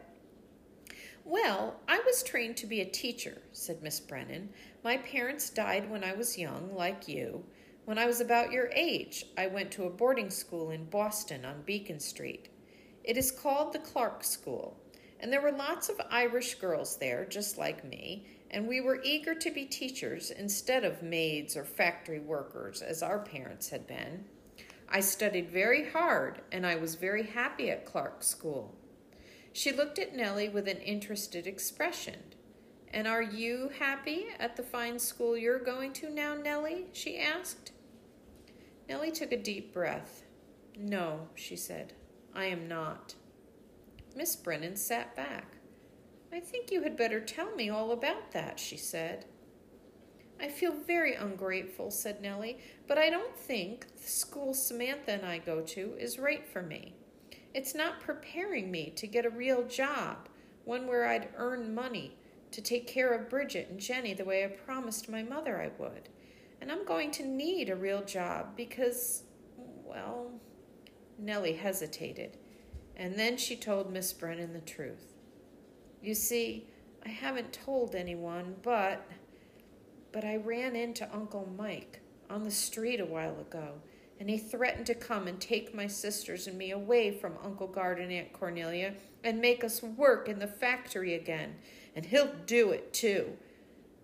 Well, 1.24 1.80
I 1.86 2.00
was 2.00 2.22
trained 2.22 2.56
to 2.58 2.66
be 2.66 2.80
a 2.80 2.90
teacher, 2.90 3.42
said 3.52 3.82
Miss 3.82 4.00
Brennan. 4.00 4.50
My 4.82 4.96
parents 4.96 5.50
died 5.50 5.90
when 5.90 6.04
I 6.04 6.14
was 6.14 6.38
young, 6.38 6.74
like 6.74 7.06
you. 7.06 7.44
When 7.84 7.98
I 7.98 8.06
was 8.06 8.20
about 8.20 8.52
your 8.52 8.70
age, 8.74 9.26
I 9.36 9.46
went 9.46 9.70
to 9.72 9.84
a 9.84 9.90
boarding 9.90 10.30
school 10.30 10.70
in 10.70 10.86
Boston 10.86 11.44
on 11.44 11.62
Beacon 11.62 12.00
Street. 12.00 12.48
It 13.04 13.18
is 13.18 13.30
called 13.30 13.72
the 13.72 13.78
Clark 13.78 14.24
School, 14.24 14.76
and 15.20 15.32
there 15.32 15.42
were 15.42 15.52
lots 15.52 15.88
of 15.88 16.00
Irish 16.10 16.54
girls 16.54 16.96
there, 16.96 17.26
just 17.26 17.58
like 17.58 17.84
me, 17.84 18.26
and 18.50 18.66
we 18.66 18.80
were 18.80 19.02
eager 19.02 19.34
to 19.34 19.50
be 19.50 19.66
teachers 19.66 20.30
instead 20.30 20.84
of 20.84 21.02
maids 21.02 21.56
or 21.56 21.64
factory 21.64 22.20
workers, 22.20 22.80
as 22.80 23.02
our 23.02 23.18
parents 23.18 23.68
had 23.68 23.86
been. 23.86 24.24
I 24.88 25.00
studied 25.00 25.50
very 25.50 25.90
hard, 25.90 26.40
and 26.50 26.66
I 26.66 26.76
was 26.76 26.94
very 26.94 27.24
happy 27.24 27.70
at 27.70 27.84
Clark 27.84 28.22
School. 28.22 28.74
She 29.52 29.70
looked 29.70 29.98
at 29.98 30.16
Nellie 30.16 30.48
with 30.48 30.66
an 30.66 30.78
interested 30.78 31.46
expression. 31.46 32.20
And 32.92 33.08
are 33.08 33.22
you 33.22 33.70
happy 33.78 34.26
at 34.38 34.56
the 34.56 34.62
fine 34.62 34.98
school 34.98 35.36
you're 35.36 35.58
going 35.58 35.92
to 35.94 36.10
now, 36.10 36.34
Nellie? 36.34 36.86
she 36.92 37.18
asked. 37.18 37.72
Nellie 38.88 39.10
took 39.10 39.32
a 39.32 39.36
deep 39.36 39.72
breath. 39.72 40.22
No, 40.78 41.28
she 41.34 41.56
said, 41.56 41.92
I 42.34 42.46
am 42.46 42.68
not. 42.68 43.14
Miss 44.16 44.36
Brennan 44.36 44.76
sat 44.76 45.14
back. 45.14 45.56
I 46.32 46.40
think 46.40 46.70
you 46.70 46.82
had 46.82 46.96
better 46.96 47.20
tell 47.20 47.54
me 47.54 47.70
all 47.70 47.92
about 47.92 48.32
that, 48.32 48.58
she 48.58 48.76
said. 48.76 49.26
I 50.40 50.48
feel 50.48 50.72
very 50.72 51.14
ungrateful, 51.14 51.90
said 51.90 52.20
Nellie, 52.20 52.58
but 52.88 52.98
I 52.98 53.08
don't 53.08 53.36
think 53.36 53.86
the 53.96 54.08
school 54.08 54.52
Samantha 54.52 55.12
and 55.12 55.24
I 55.24 55.38
go 55.38 55.60
to 55.60 55.94
is 55.96 56.18
right 56.18 56.44
for 56.46 56.60
me. 56.60 56.94
It's 57.54 57.74
not 57.74 58.00
preparing 58.00 58.70
me 58.70 58.92
to 58.96 59.06
get 59.06 59.24
a 59.24 59.30
real 59.30 59.62
job, 59.64 60.28
one 60.64 60.88
where 60.88 61.06
I'd 61.06 61.28
earn 61.36 61.72
money 61.72 62.16
to 62.50 62.60
take 62.60 62.88
care 62.88 63.12
of 63.12 63.30
Bridget 63.30 63.68
and 63.70 63.78
Jenny 63.78 64.12
the 64.12 64.24
way 64.24 64.44
I 64.44 64.48
promised 64.48 65.08
my 65.08 65.22
mother 65.22 65.60
I 65.60 65.70
would. 65.80 66.08
And 66.60 66.70
I'm 66.70 66.84
going 66.84 67.10
to 67.12 67.26
need 67.26 67.70
a 67.70 67.76
real 67.76 68.02
job 68.02 68.56
because, 68.56 69.22
well, 69.56 70.32
Nellie 71.24 71.54
hesitated, 71.54 72.36
and 72.96 73.18
then 73.18 73.36
she 73.36 73.56
told 73.56 73.92
Miss 73.92 74.12
Brennan 74.12 74.52
the 74.52 74.60
truth. 74.60 75.14
You 76.02 76.14
see, 76.14 76.66
I 77.04 77.08
haven't 77.08 77.52
told 77.52 77.94
anyone, 77.94 78.56
but 78.62 79.06
but 80.12 80.24
I 80.24 80.36
ran 80.36 80.76
into 80.76 81.12
Uncle 81.12 81.52
Mike 81.58 82.00
on 82.30 82.44
the 82.44 82.50
street 82.50 83.00
a 83.00 83.04
while 83.04 83.40
ago, 83.40 83.80
and 84.20 84.30
he 84.30 84.38
threatened 84.38 84.86
to 84.86 84.94
come 84.94 85.26
and 85.26 85.40
take 85.40 85.74
my 85.74 85.88
sisters 85.88 86.46
and 86.46 86.56
me 86.56 86.70
away 86.70 87.10
from 87.10 87.34
Uncle 87.42 87.66
Gard 87.66 87.98
and 87.98 88.12
Aunt 88.12 88.32
Cornelia 88.32 88.94
and 89.24 89.40
make 89.40 89.64
us 89.64 89.82
work 89.82 90.28
in 90.28 90.38
the 90.38 90.46
factory 90.46 91.14
again. 91.14 91.56
And 91.96 92.06
he'll 92.06 92.32
do 92.46 92.70
it 92.70 92.92
too. 92.92 93.36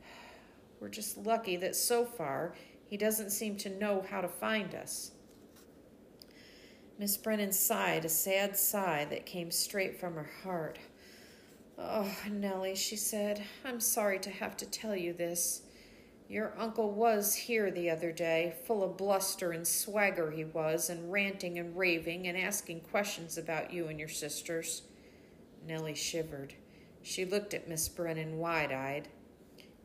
We're 0.81 0.89
just 0.89 1.17
lucky 1.17 1.57
that 1.59 1.77
so 1.77 2.05
far 2.05 2.55
he 2.89 2.97
doesn't 2.97 3.31
seem 3.31 3.57
to 3.59 3.71
know 3.71 4.05
how 4.11 4.21
to 4.21 4.29
find 4.29 4.75
us. 4.75 5.13
Miss 7.01 7.17
Brennan 7.17 7.51
sighed 7.51 8.05
a 8.05 8.11
sad 8.11 8.59
sigh 8.59 9.07
that 9.09 9.25
came 9.25 9.51
straight 9.51 9.99
from 9.99 10.17
her 10.17 10.31
heart. 10.45 10.79
Oh, 11.79 12.15
Nellie, 12.31 12.75
she 12.75 12.95
said, 12.95 13.43
I'm 13.65 13.81
sorry 13.81 14.19
to 14.19 14.29
have 14.29 14.55
to 14.59 14.67
tell 14.67 14.95
you 14.95 15.15
this. 15.15 15.63
Your 16.29 16.53
uncle 16.59 16.91
was 16.91 17.35
here 17.35 17.71
the 17.71 17.89
other 17.89 18.13
day, 18.13 18.55
full 18.67 18.85
of 18.85 18.99
bluster 18.99 19.53
and 19.53 19.67
swagger 19.67 20.31
he 20.31 20.45
was, 20.45 20.91
and 20.91 21.11
ranting 21.11 21.59
and 21.59 21.75
raving 21.75 22.29
and 22.29 22.37
asking 22.37 22.81
questions 22.81 23.39
about 23.39 23.73
you 23.73 23.89
and 23.89 23.99
your 23.99 24.11
sisters. 24.11 24.83
Nellie 25.67 25.95
shivered. 25.95 26.53
She 27.03 27.25
looked 27.25 27.55
at 27.55 27.67
Miss 27.67 27.89
Brennan 27.89 28.37
wide 28.37 28.73
eyed. 28.73 29.09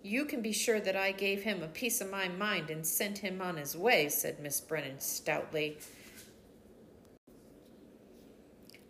You 0.03 0.25
can 0.25 0.41
be 0.41 0.51
sure 0.51 0.81
that 0.81 0.98
I 0.98 1.13
gave 1.13 1.43
him 1.43 1.63
a 1.63 1.69
piece 1.69 2.01
of 2.01 2.12
my 2.12 2.27
mind 2.27 2.69
and 2.69 2.86
sent 2.86 3.19
him 3.19 3.41
on 3.41 3.55
his 3.55 3.77
way, 3.77 4.10
said 4.10 4.41
Miss 4.41 4.60
Brennan 4.60 5.00
stoutly. 5.00 5.77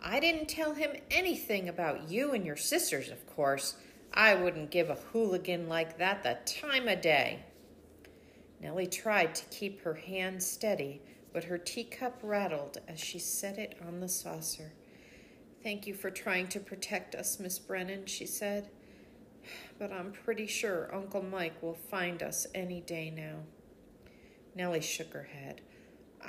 I 0.07 0.19
didn't 0.19 0.47
tell 0.47 0.75
him 0.75 0.91
anything 1.09 1.67
about 1.67 2.11
you 2.11 2.33
and 2.33 2.45
your 2.45 2.57
sisters, 2.57 3.09
of 3.09 3.25
course. 3.25 3.75
I 4.13 4.35
wouldn't 4.35 4.69
give 4.69 4.91
a 4.91 4.99
hooligan 5.11 5.67
like 5.67 5.97
that 5.97 6.21
the 6.21 6.37
time 6.45 6.87
of 6.87 7.01
day. 7.01 7.39
Nellie 8.61 8.85
tried 8.85 9.33
to 9.33 9.45
keep 9.45 9.81
her 9.81 9.95
hand 9.95 10.43
steady, 10.43 11.01
but 11.33 11.45
her 11.45 11.57
teacup 11.57 12.19
rattled 12.21 12.77
as 12.87 12.99
she 12.99 13.17
set 13.17 13.57
it 13.57 13.77
on 13.85 13.99
the 13.99 14.07
saucer. 14.07 14.73
Thank 15.63 15.87
you 15.87 15.95
for 15.95 16.11
trying 16.11 16.49
to 16.49 16.59
protect 16.59 17.15
us, 17.15 17.39
Miss 17.39 17.57
Brennan, 17.57 18.05
she 18.05 18.27
said. 18.27 18.69
But 19.77 19.91
I'm 19.91 20.13
pretty 20.13 20.47
sure 20.47 20.93
Uncle 20.95 21.21
Mike 21.21 21.61
will 21.61 21.73
find 21.73 22.23
us 22.23 22.47
any 22.55 22.79
day 22.79 23.09
now. 23.09 23.39
Nellie 24.55 24.79
shook 24.81 25.13
her 25.13 25.23
head. 25.23 25.61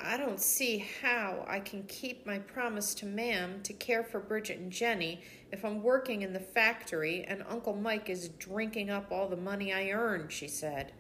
I 0.03 0.17
don't 0.17 0.41
see 0.41 0.85
how 1.03 1.45
I 1.49 1.61
can 1.61 1.83
keep 1.85 2.27
my 2.27 2.39
promise 2.39 2.95
to 2.97 3.07
Mam 3.07 3.63
to 3.63 3.73
care 3.73 4.03
for 4.03 4.21
Bridget 4.21 4.59
and 4.59 4.71
Jenny 4.71 5.23
if 5.53 5.65
I'm 5.65 5.83
working 5.83 6.23
in 6.23 6.33
the 6.33 6.41
factory 6.41 7.25
and 7.25 7.45
Uncle 7.49 7.75
Mike 7.75 8.11
is 8.11 8.29
drinking 8.29 8.91
up 8.91 9.11
all 9.11 9.29
the 9.29 9.37
money 9.37 9.73
I 9.73 9.91
earn, 9.91 10.29
she 10.29 10.49
said. 10.49 10.93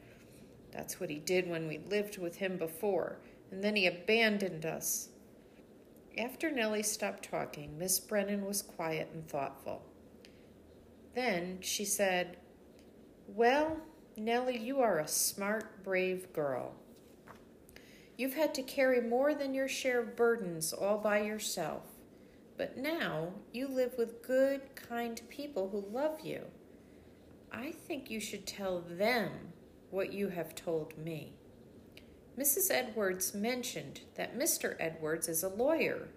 That's 0.72 1.00
what 1.00 1.10
he 1.10 1.18
did 1.18 1.48
when 1.48 1.68
we 1.68 1.78
lived 1.78 2.18
with 2.18 2.36
him 2.36 2.58
before, 2.58 3.18
and 3.50 3.62
then 3.62 3.76
he 3.76 3.86
abandoned 3.86 4.66
us. 4.66 5.08
After 6.18 6.50
Nellie 6.50 6.82
stopped 6.82 7.28
talking, 7.30 7.78
Miss 7.78 7.98
Brennan 7.98 8.44
was 8.44 8.62
quiet 8.62 9.10
and 9.12 9.28
thoughtful. 9.28 9.82
Then 11.14 11.58
she 11.60 11.84
said, 11.84 12.36
Well, 13.26 13.78
Nellie, 14.16 14.58
you 14.58 14.80
are 14.80 14.98
a 14.98 15.08
smart, 15.08 15.82
brave 15.82 16.32
girl. 16.32 16.74
You've 18.16 18.34
had 18.34 18.54
to 18.54 18.62
carry 18.62 19.00
more 19.00 19.34
than 19.34 19.54
your 19.54 19.68
share 19.68 20.00
of 20.00 20.16
burdens 20.16 20.72
all 20.72 20.98
by 20.98 21.20
yourself. 21.20 21.82
But 22.56 22.78
now 22.78 23.34
you 23.52 23.68
live 23.68 23.94
with 23.98 24.22
good, 24.22 24.74
kind 24.74 25.20
people 25.28 25.68
who 25.68 25.94
love 25.94 26.20
you. 26.20 26.44
I 27.52 27.72
think 27.72 28.10
you 28.10 28.18
should 28.20 28.46
tell 28.46 28.80
them 28.80 29.30
what 29.90 30.12
you 30.12 30.28
have 30.28 30.54
told 30.54 30.96
me. 30.96 31.34
Mrs. 32.38 32.70
Edwards 32.70 33.34
mentioned 33.34 34.00
that 34.14 34.38
Mr. 34.38 34.76
Edwards 34.78 35.28
is 35.28 35.42
a 35.42 35.48
lawyer, 35.48 36.08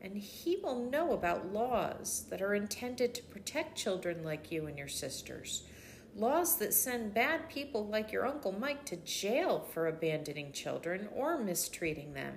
and 0.00 0.16
he 0.16 0.56
will 0.56 0.88
know 0.88 1.12
about 1.12 1.52
laws 1.52 2.26
that 2.30 2.42
are 2.42 2.54
intended 2.54 3.14
to 3.14 3.22
protect 3.24 3.78
children 3.78 4.24
like 4.24 4.52
you 4.52 4.66
and 4.66 4.76
your 4.76 4.88
sisters 4.88 5.64
laws 6.16 6.56
that 6.58 6.72
send 6.72 7.14
bad 7.14 7.48
people 7.48 7.86
like 7.86 8.12
your 8.12 8.26
Uncle 8.26 8.52
Mike 8.52 8.84
to 8.86 8.96
jail 8.96 9.66
for 9.72 9.86
abandoning 9.86 10.52
children 10.52 11.08
or 11.14 11.38
mistreating 11.38 12.12
them. 12.12 12.34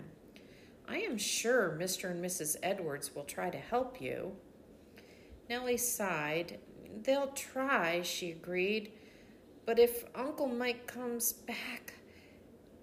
I 0.87 0.97
am 0.99 1.17
sure 1.17 1.77
Mr. 1.79 2.09
and 2.09 2.23
Mrs. 2.23 2.55
Edwards 2.63 3.13
will 3.13 3.25
try 3.25 3.49
to 3.49 3.57
help 3.57 4.01
you. 4.01 4.33
Nellie 5.49 5.77
sighed. 5.77 6.59
They'll 7.03 7.27
try, 7.27 8.01
she 8.01 8.31
agreed. 8.31 8.93
But 9.65 9.79
if 9.79 10.05
Uncle 10.15 10.47
Mike 10.47 10.87
comes 10.87 11.33
back. 11.33 11.93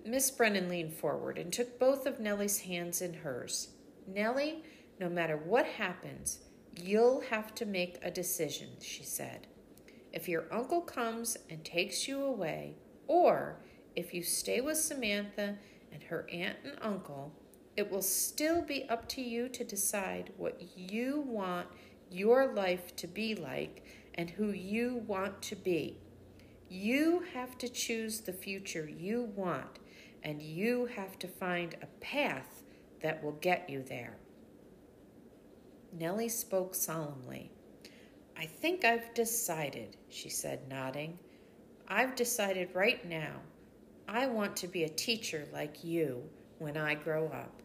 Miss 0.07 0.31
Brennan 0.31 0.69
leaned 0.69 0.93
forward 0.93 1.39
and 1.39 1.51
took 1.51 1.79
both 1.79 2.05
of 2.07 2.21
Nellie's 2.21 2.61
hands 2.61 3.01
in 3.01 3.15
hers. 3.15 3.69
Nellie, 4.07 4.63
no 5.01 5.09
matter 5.09 5.39
what 5.39 5.65
happens, 5.65 6.41
you'll 6.79 7.23
have 7.31 7.55
to 7.55 7.65
make 7.65 7.99
a 8.03 8.11
decision, 8.11 8.69
she 8.81 9.03
said 9.03 9.47
if 10.15 10.29
your 10.29 10.45
uncle 10.53 10.81
comes 10.81 11.37
and 11.51 11.65
takes 11.65 12.07
you 12.07 12.23
away, 12.23 12.77
or 13.09 13.57
if 13.97 14.15
you 14.15 14.23
stay 14.23 14.61
with 14.61 14.79
Samantha 14.79 15.57
and 15.93 16.05
her 16.05 16.27
aunt 16.33 16.57
and 16.63 16.79
uncle, 16.81 17.33
it 17.77 17.91
will 17.91 18.01
still 18.01 18.63
be 18.63 18.89
up 18.89 19.09
to 19.09 19.21
you 19.21 19.49
to 19.49 19.65
decide 19.65 20.33
what 20.37 20.63
you 20.77 21.21
want 21.27 21.67
your 22.13 22.55
life 22.55 22.95
to 22.95 23.09
be 23.09 23.35
like 23.35 23.85
and 24.15 24.31
who 24.31 24.53
you 24.53 25.03
want 25.09 25.43
to 25.43 25.57
be. 25.57 25.99
You 26.69 27.25
have 27.35 27.59
to 27.59 27.69
choose 27.69 28.21
the 28.21 28.33
future 28.33 28.89
you 28.89 29.33
want, 29.35 29.81
and 30.23 30.41
you 30.41 30.87
have 30.95 31.19
to 31.19 31.27
find 31.27 31.75
a 31.83 31.87
path 32.01 32.63
that 33.03 33.23
will 33.23 33.33
get 33.33 33.69
you 33.69 33.83
there. 33.83 34.17
Nellie 35.93 36.29
spoke 36.29 36.77
solemnly. 36.77 37.51
I 38.37 38.47
think 38.47 38.85
I've 38.85 39.15
decided, 39.15 39.97
she 40.09 40.29
said, 40.29 40.69
nodding. 40.69 41.19
I've 41.89 42.17
decided 42.17 42.75
right 42.75 43.05
now. 43.09 43.41
I 44.09 44.27
want 44.27 44.57
to 44.57 44.69
be 44.69 44.85
a 44.85 44.89
teacher 44.89 45.47
like 45.53 45.85
you 45.85 46.23
when 46.59 46.77
I 46.77 46.95
grow 46.95 47.27
up. 47.29 47.63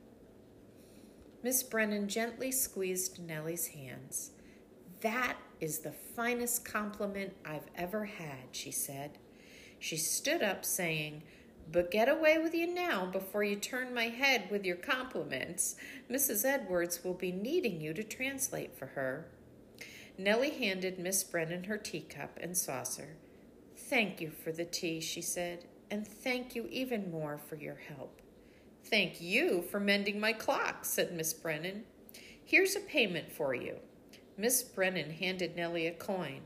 Miss 1.41 1.63
Brennan 1.63 2.07
gently 2.07 2.51
squeezed 2.51 3.25
Nellie's 3.25 3.67
hands. 3.67 4.31
That 5.01 5.37
is 5.61 5.79
the 5.79 5.91
finest 5.91 6.65
compliment 6.65 7.33
I've 7.45 7.69
ever 7.75 8.05
had, 8.05 8.49
she 8.51 8.71
said. 8.71 9.17
She 9.79 9.95
stood 9.95 10.43
up, 10.43 10.65
saying, 10.65 11.23
But 11.71 11.91
get 11.91 12.09
away 12.09 12.37
with 12.37 12.53
you 12.53 12.67
now 12.67 13.05
before 13.05 13.43
you 13.43 13.55
turn 13.55 13.93
my 13.93 14.09
head 14.09 14.49
with 14.51 14.65
your 14.65 14.75
compliments. 14.75 15.75
Mrs. 16.11 16.43
Edwards 16.43 17.03
will 17.03 17.13
be 17.13 17.31
needing 17.31 17.79
you 17.79 17.93
to 17.93 18.03
translate 18.03 18.77
for 18.77 18.87
her. 18.87 19.27
Nellie 20.19 20.49
handed 20.49 20.99
Miss 20.99 21.23
Brennan 21.23 21.63
her 21.63 21.77
teacup 21.77 22.37
and 22.41 22.57
saucer. 22.57 23.15
Thank 23.77 24.19
you 24.19 24.31
for 24.31 24.51
the 24.51 24.65
tea, 24.65 24.99
she 24.99 25.21
said, 25.21 25.63
and 25.89 26.05
thank 26.05 26.55
you 26.55 26.67
even 26.69 27.09
more 27.09 27.37
for 27.37 27.55
your 27.55 27.77
help. 27.87 28.21
Thank 28.83 29.21
you 29.21 29.61
for 29.61 29.79
mending 29.79 30.19
my 30.19 30.33
clock, 30.33 30.83
said 30.83 31.15
Miss 31.15 31.31
Brennan. 31.31 31.85
Here's 32.43 32.75
a 32.75 32.81
payment 32.81 33.31
for 33.31 33.55
you. 33.55 33.77
Miss 34.37 34.61
Brennan 34.61 35.11
handed 35.11 35.55
Nellie 35.55 35.87
a 35.87 35.93
coin. 35.93 36.41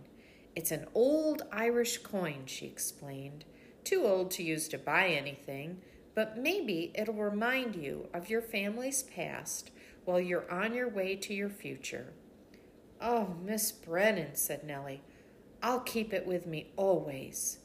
It's 0.55 0.69
an 0.69 0.86
old 0.93 1.41
Irish 1.51 1.97
coin, 1.97 2.43
she 2.45 2.67
explained. 2.67 3.43
Too 3.83 4.05
old 4.05 4.29
to 4.31 4.43
use 4.43 4.67
to 4.67 4.77
buy 4.77 5.07
anything, 5.07 5.81
but 6.13 6.38
maybe 6.38 6.91
it'll 6.93 7.15
remind 7.15 7.75
you 7.75 8.07
of 8.13 8.29
your 8.29 8.43
family's 8.43 9.01
past 9.01 9.71
while 10.05 10.19
you're 10.19 10.49
on 10.51 10.75
your 10.75 10.89
way 10.89 11.15
to 11.15 11.33
your 11.33 11.49
future. 11.49 12.13
Oh, 13.05 13.35
Miss 13.43 13.69
Brennan, 13.73 14.35
said 14.35 14.63
Nellie, 14.63 15.01
I'll 15.61 15.81
keep 15.81 16.13
it 16.13 16.25
with 16.25 16.47
me 16.47 16.71
always. 16.77 17.57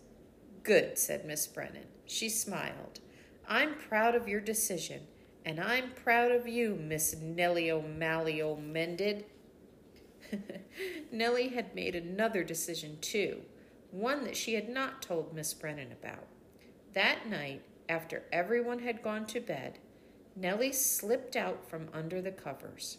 Good, 0.65 0.99
said 0.99 1.25
Miss 1.25 1.47
Brennan. 1.47 1.87
She 2.07 2.29
smiled. 2.29 2.99
I'm 3.47 3.77
proud 3.77 4.17
of 4.17 4.27
your 4.27 4.41
decision, 4.41 5.03
and 5.45 5.61
I'm 5.61 5.93
proud 5.93 6.33
of 6.33 6.49
you, 6.49 6.75
Miss 6.75 7.15
Nellie 7.15 7.71
O'Malley 7.71 8.43
O'Mended. 8.43 9.27
Nellie 11.13 11.51
had 11.51 11.73
made 11.73 11.95
another 11.95 12.43
decision, 12.43 12.99
too, 13.01 13.43
one 13.93 14.25
that 14.25 14.37
she 14.37 14.55
had 14.55 14.69
not 14.69 15.03
told 15.03 15.33
Miss 15.33 15.55
Brennan 15.55 15.93
about. 15.93 16.27
That 16.95 17.29
night, 17.29 17.63
after 17.89 18.25
everyone 18.33 18.81
had 18.81 19.05
gone 19.05 19.25
to 19.27 19.41
bed, 19.41 19.79
Nellie 20.35 20.73
slipped 20.73 21.37
out 21.37 21.65
from 21.65 21.91
under 21.93 22.21
the 22.21 22.33
covers. 22.33 22.99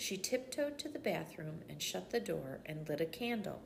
She 0.00 0.16
tiptoed 0.16 0.78
to 0.78 0.88
the 0.88 0.98
bathroom 0.98 1.60
and 1.68 1.82
shut 1.82 2.08
the 2.08 2.20
door 2.20 2.60
and 2.64 2.88
lit 2.88 3.02
a 3.02 3.04
candle. 3.04 3.60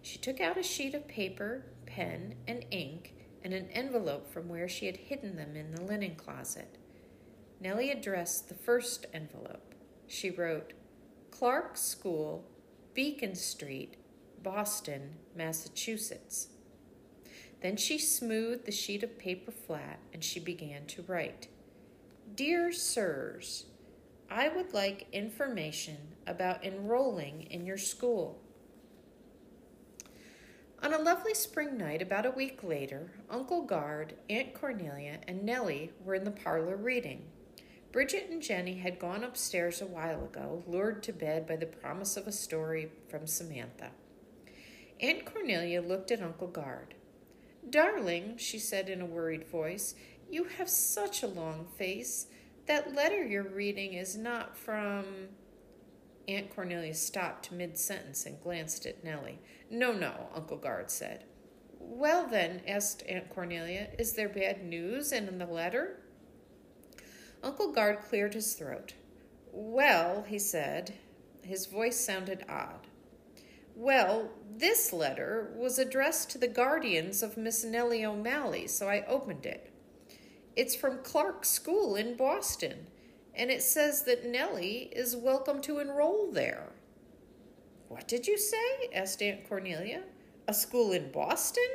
She 0.00 0.16
took 0.16 0.40
out 0.40 0.56
a 0.56 0.62
sheet 0.62 0.94
of 0.94 1.08
paper, 1.08 1.64
pen, 1.86 2.36
and 2.46 2.64
ink, 2.70 3.14
and 3.42 3.52
an 3.52 3.68
envelope 3.72 4.32
from 4.32 4.48
where 4.48 4.68
she 4.68 4.86
had 4.86 4.96
hidden 4.96 5.34
them 5.34 5.56
in 5.56 5.74
the 5.74 5.82
linen 5.82 6.14
closet. 6.14 6.78
Nellie 7.60 7.90
addressed 7.90 8.48
the 8.48 8.54
first 8.54 9.06
envelope. 9.12 9.74
She 10.06 10.30
wrote, 10.30 10.72
Clark 11.32 11.76
School, 11.76 12.44
Beacon 12.94 13.34
Street, 13.34 13.96
Boston, 14.44 15.16
Massachusetts. 15.34 16.46
Then 17.60 17.76
she 17.76 17.98
smoothed 17.98 18.66
the 18.66 18.72
sheet 18.72 19.02
of 19.02 19.18
paper 19.18 19.50
flat 19.50 19.98
and 20.12 20.22
she 20.22 20.38
began 20.38 20.86
to 20.86 21.02
write 21.02 21.48
Dear 22.36 22.70
Sirs, 22.70 23.64
I 24.30 24.48
would 24.48 24.72
like 24.72 25.08
information 25.12 25.96
about 26.24 26.64
enrolling 26.64 27.48
in 27.50 27.66
your 27.66 27.78
school. 27.78 28.40
On 30.82 30.94
a 30.94 30.98
lovely 30.98 31.34
spring 31.34 31.76
night, 31.76 32.00
about 32.00 32.24
a 32.24 32.30
week 32.30 32.62
later, 32.62 33.10
Uncle 33.28 33.62
Gard, 33.62 34.14
Aunt 34.30 34.54
Cornelia, 34.54 35.18
and 35.26 35.42
Nellie 35.42 35.92
were 36.04 36.14
in 36.14 36.24
the 36.24 36.30
parlor 36.30 36.76
reading. 36.76 37.24
Bridget 37.90 38.28
and 38.30 38.40
Jenny 38.40 38.78
had 38.78 39.00
gone 39.00 39.24
upstairs 39.24 39.82
a 39.82 39.86
while 39.86 40.24
ago, 40.24 40.62
lured 40.68 41.02
to 41.02 41.12
bed 41.12 41.46
by 41.46 41.56
the 41.56 41.66
promise 41.66 42.16
of 42.16 42.28
a 42.28 42.32
story 42.32 42.88
from 43.08 43.26
Samantha. 43.26 43.90
Aunt 45.00 45.24
Cornelia 45.24 45.82
looked 45.82 46.12
at 46.12 46.22
Uncle 46.22 46.46
Gard. 46.46 46.94
Darling, 47.68 48.36
she 48.36 48.60
said 48.60 48.88
in 48.88 49.00
a 49.00 49.06
worried 49.06 49.48
voice, 49.48 49.96
you 50.30 50.44
have 50.44 50.68
such 50.68 51.22
a 51.22 51.26
long 51.26 51.66
face. 51.76 52.28
That 52.66 52.94
letter 52.94 53.24
you're 53.24 53.42
reading 53.42 53.94
is 53.94 54.16
not 54.16 54.56
from. 54.56 55.04
Aunt 56.28 56.54
Cornelia 56.54 56.94
stopped 56.94 57.50
mid 57.50 57.76
sentence 57.76 58.24
and 58.26 58.40
glanced 58.40 58.86
at 58.86 59.02
Nellie. 59.02 59.40
No, 59.70 59.92
no, 59.92 60.28
Uncle 60.34 60.58
Gard 60.58 60.90
said. 60.90 61.24
Well, 61.78 62.26
then, 62.26 62.62
asked 62.68 63.02
Aunt 63.08 63.30
Cornelia, 63.30 63.88
is 63.98 64.12
there 64.12 64.28
bad 64.28 64.64
news 64.64 65.12
in 65.12 65.38
the 65.38 65.46
letter? 65.46 66.00
Uncle 67.42 67.72
Gard 67.72 68.00
cleared 68.02 68.34
his 68.34 68.54
throat. 68.54 68.94
Well, 69.50 70.24
he 70.28 70.38
said, 70.38 70.94
his 71.42 71.66
voice 71.66 71.98
sounded 71.98 72.44
odd. 72.48 72.86
Well, 73.74 74.30
this 74.56 74.92
letter 74.92 75.52
was 75.56 75.78
addressed 75.78 76.30
to 76.30 76.38
the 76.38 76.48
guardians 76.48 77.22
of 77.22 77.36
Miss 77.36 77.64
Nellie 77.64 78.04
O'Malley, 78.04 78.66
so 78.66 78.88
I 78.88 79.04
opened 79.06 79.46
it. 79.46 79.69
It's 80.56 80.74
from 80.74 80.98
Clark 81.04 81.44
School 81.44 81.94
in 81.94 82.16
Boston, 82.16 82.88
and 83.34 83.50
it 83.50 83.62
says 83.62 84.02
that 84.02 84.26
Nellie 84.26 84.90
is 84.92 85.14
welcome 85.14 85.60
to 85.62 85.78
enroll 85.78 86.32
there. 86.32 86.70
What 87.88 88.08
did 88.08 88.26
you 88.26 88.36
say? 88.36 88.88
asked 88.92 89.22
Aunt 89.22 89.48
Cornelia. 89.48 90.02
A 90.48 90.54
school 90.54 90.90
in 90.90 91.12
Boston? 91.12 91.68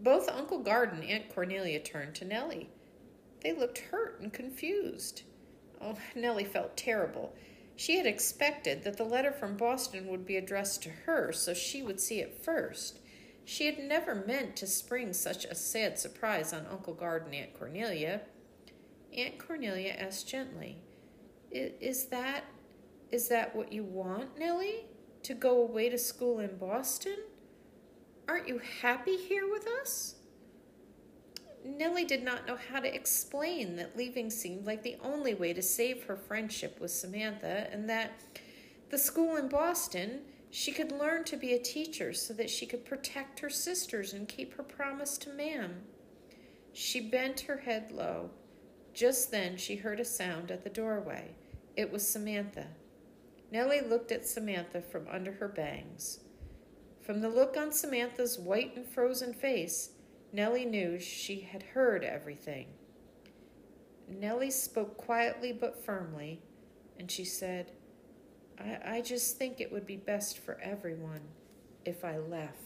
Both 0.00 0.28
Uncle 0.28 0.58
Gard 0.58 0.92
and 0.92 1.04
Aunt 1.04 1.32
Cornelia 1.32 1.78
turned 1.78 2.16
to 2.16 2.24
Nellie. 2.24 2.68
They 3.42 3.52
looked 3.52 3.78
hurt 3.78 4.20
and 4.20 4.32
confused. 4.32 5.22
Oh, 5.80 5.96
Nellie 6.16 6.44
felt 6.44 6.76
terrible. 6.76 7.32
She 7.76 7.96
had 7.96 8.06
expected 8.06 8.82
that 8.82 8.96
the 8.96 9.04
letter 9.04 9.30
from 9.30 9.56
Boston 9.56 10.08
would 10.08 10.26
be 10.26 10.36
addressed 10.36 10.82
to 10.82 10.90
her, 11.04 11.32
so 11.32 11.54
she 11.54 11.82
would 11.82 12.00
see 12.00 12.20
it 12.20 12.42
first. 12.42 12.98
She 13.48 13.66
had 13.66 13.78
never 13.78 14.12
meant 14.12 14.56
to 14.56 14.66
spring 14.66 15.12
such 15.12 15.44
a 15.44 15.54
sad 15.54 16.00
surprise 16.00 16.52
on 16.52 16.66
Uncle 16.66 16.94
Gard 16.94 17.26
and 17.26 17.34
Aunt 17.34 17.54
Cornelia. 17.56 18.22
Aunt 19.16 19.38
Cornelia 19.38 19.92
asked 19.92 20.26
gently, 20.26 20.82
"Is 21.52 22.06
that 22.06 22.44
is 23.12 23.28
that 23.28 23.54
what 23.54 23.72
you 23.72 23.84
want, 23.84 24.36
Nellie? 24.36 24.86
To 25.22 25.32
go 25.32 25.62
away 25.62 25.88
to 25.88 25.96
school 25.96 26.40
in 26.40 26.56
Boston? 26.56 27.18
Aren't 28.26 28.48
you 28.48 28.58
happy 28.58 29.16
here 29.16 29.48
with 29.48 29.68
us?" 29.68 30.16
Nellie 31.64 32.04
did 32.04 32.24
not 32.24 32.48
know 32.48 32.56
how 32.56 32.80
to 32.80 32.92
explain 32.92 33.76
that 33.76 33.96
leaving 33.96 34.28
seemed 34.28 34.66
like 34.66 34.82
the 34.82 34.96
only 35.00 35.34
way 35.34 35.52
to 35.52 35.62
save 35.62 36.02
her 36.04 36.16
friendship 36.16 36.80
with 36.80 36.90
Samantha, 36.90 37.68
and 37.70 37.88
that 37.88 38.10
the 38.88 38.98
school 38.98 39.36
in 39.36 39.48
Boston 39.48 40.24
she 40.50 40.72
could 40.72 40.92
learn 40.92 41.24
to 41.24 41.36
be 41.36 41.52
a 41.52 41.58
teacher 41.58 42.12
so 42.12 42.32
that 42.34 42.50
she 42.50 42.66
could 42.66 42.84
protect 42.84 43.40
her 43.40 43.50
sisters 43.50 44.12
and 44.12 44.28
keep 44.28 44.54
her 44.54 44.62
promise 44.62 45.18
to 45.18 45.30
Mam. 45.30 45.82
She 46.72 47.00
bent 47.00 47.40
her 47.40 47.58
head 47.58 47.90
low. 47.90 48.30
Just 48.94 49.30
then 49.30 49.56
she 49.56 49.76
heard 49.76 50.00
a 50.00 50.04
sound 50.04 50.50
at 50.50 50.64
the 50.64 50.70
doorway. 50.70 51.34
It 51.76 51.92
was 51.92 52.08
Samantha. 52.08 52.68
Nellie 53.50 53.80
looked 53.80 54.10
at 54.10 54.26
Samantha 54.26 54.80
from 54.80 55.06
under 55.10 55.32
her 55.32 55.48
bangs. 55.48 56.20
From 57.02 57.20
the 57.20 57.28
look 57.28 57.56
on 57.56 57.72
Samantha's 57.72 58.38
white 58.38 58.74
and 58.76 58.86
frozen 58.86 59.32
face, 59.32 59.90
Nellie 60.32 60.64
knew 60.64 60.98
she 60.98 61.40
had 61.40 61.62
heard 61.62 62.02
everything. 62.02 62.66
Nellie 64.08 64.50
spoke 64.50 64.96
quietly 64.96 65.52
but 65.52 65.84
firmly, 65.84 66.40
and 66.98 67.10
she 67.10 67.24
said, 67.24 67.72
I, 68.58 68.96
I 68.96 69.00
just 69.00 69.36
think 69.36 69.60
it 69.60 69.72
would 69.72 69.86
be 69.86 69.96
best 69.96 70.38
for 70.38 70.58
everyone 70.60 71.20
if 71.84 72.04
I 72.04 72.18
left. 72.18 72.65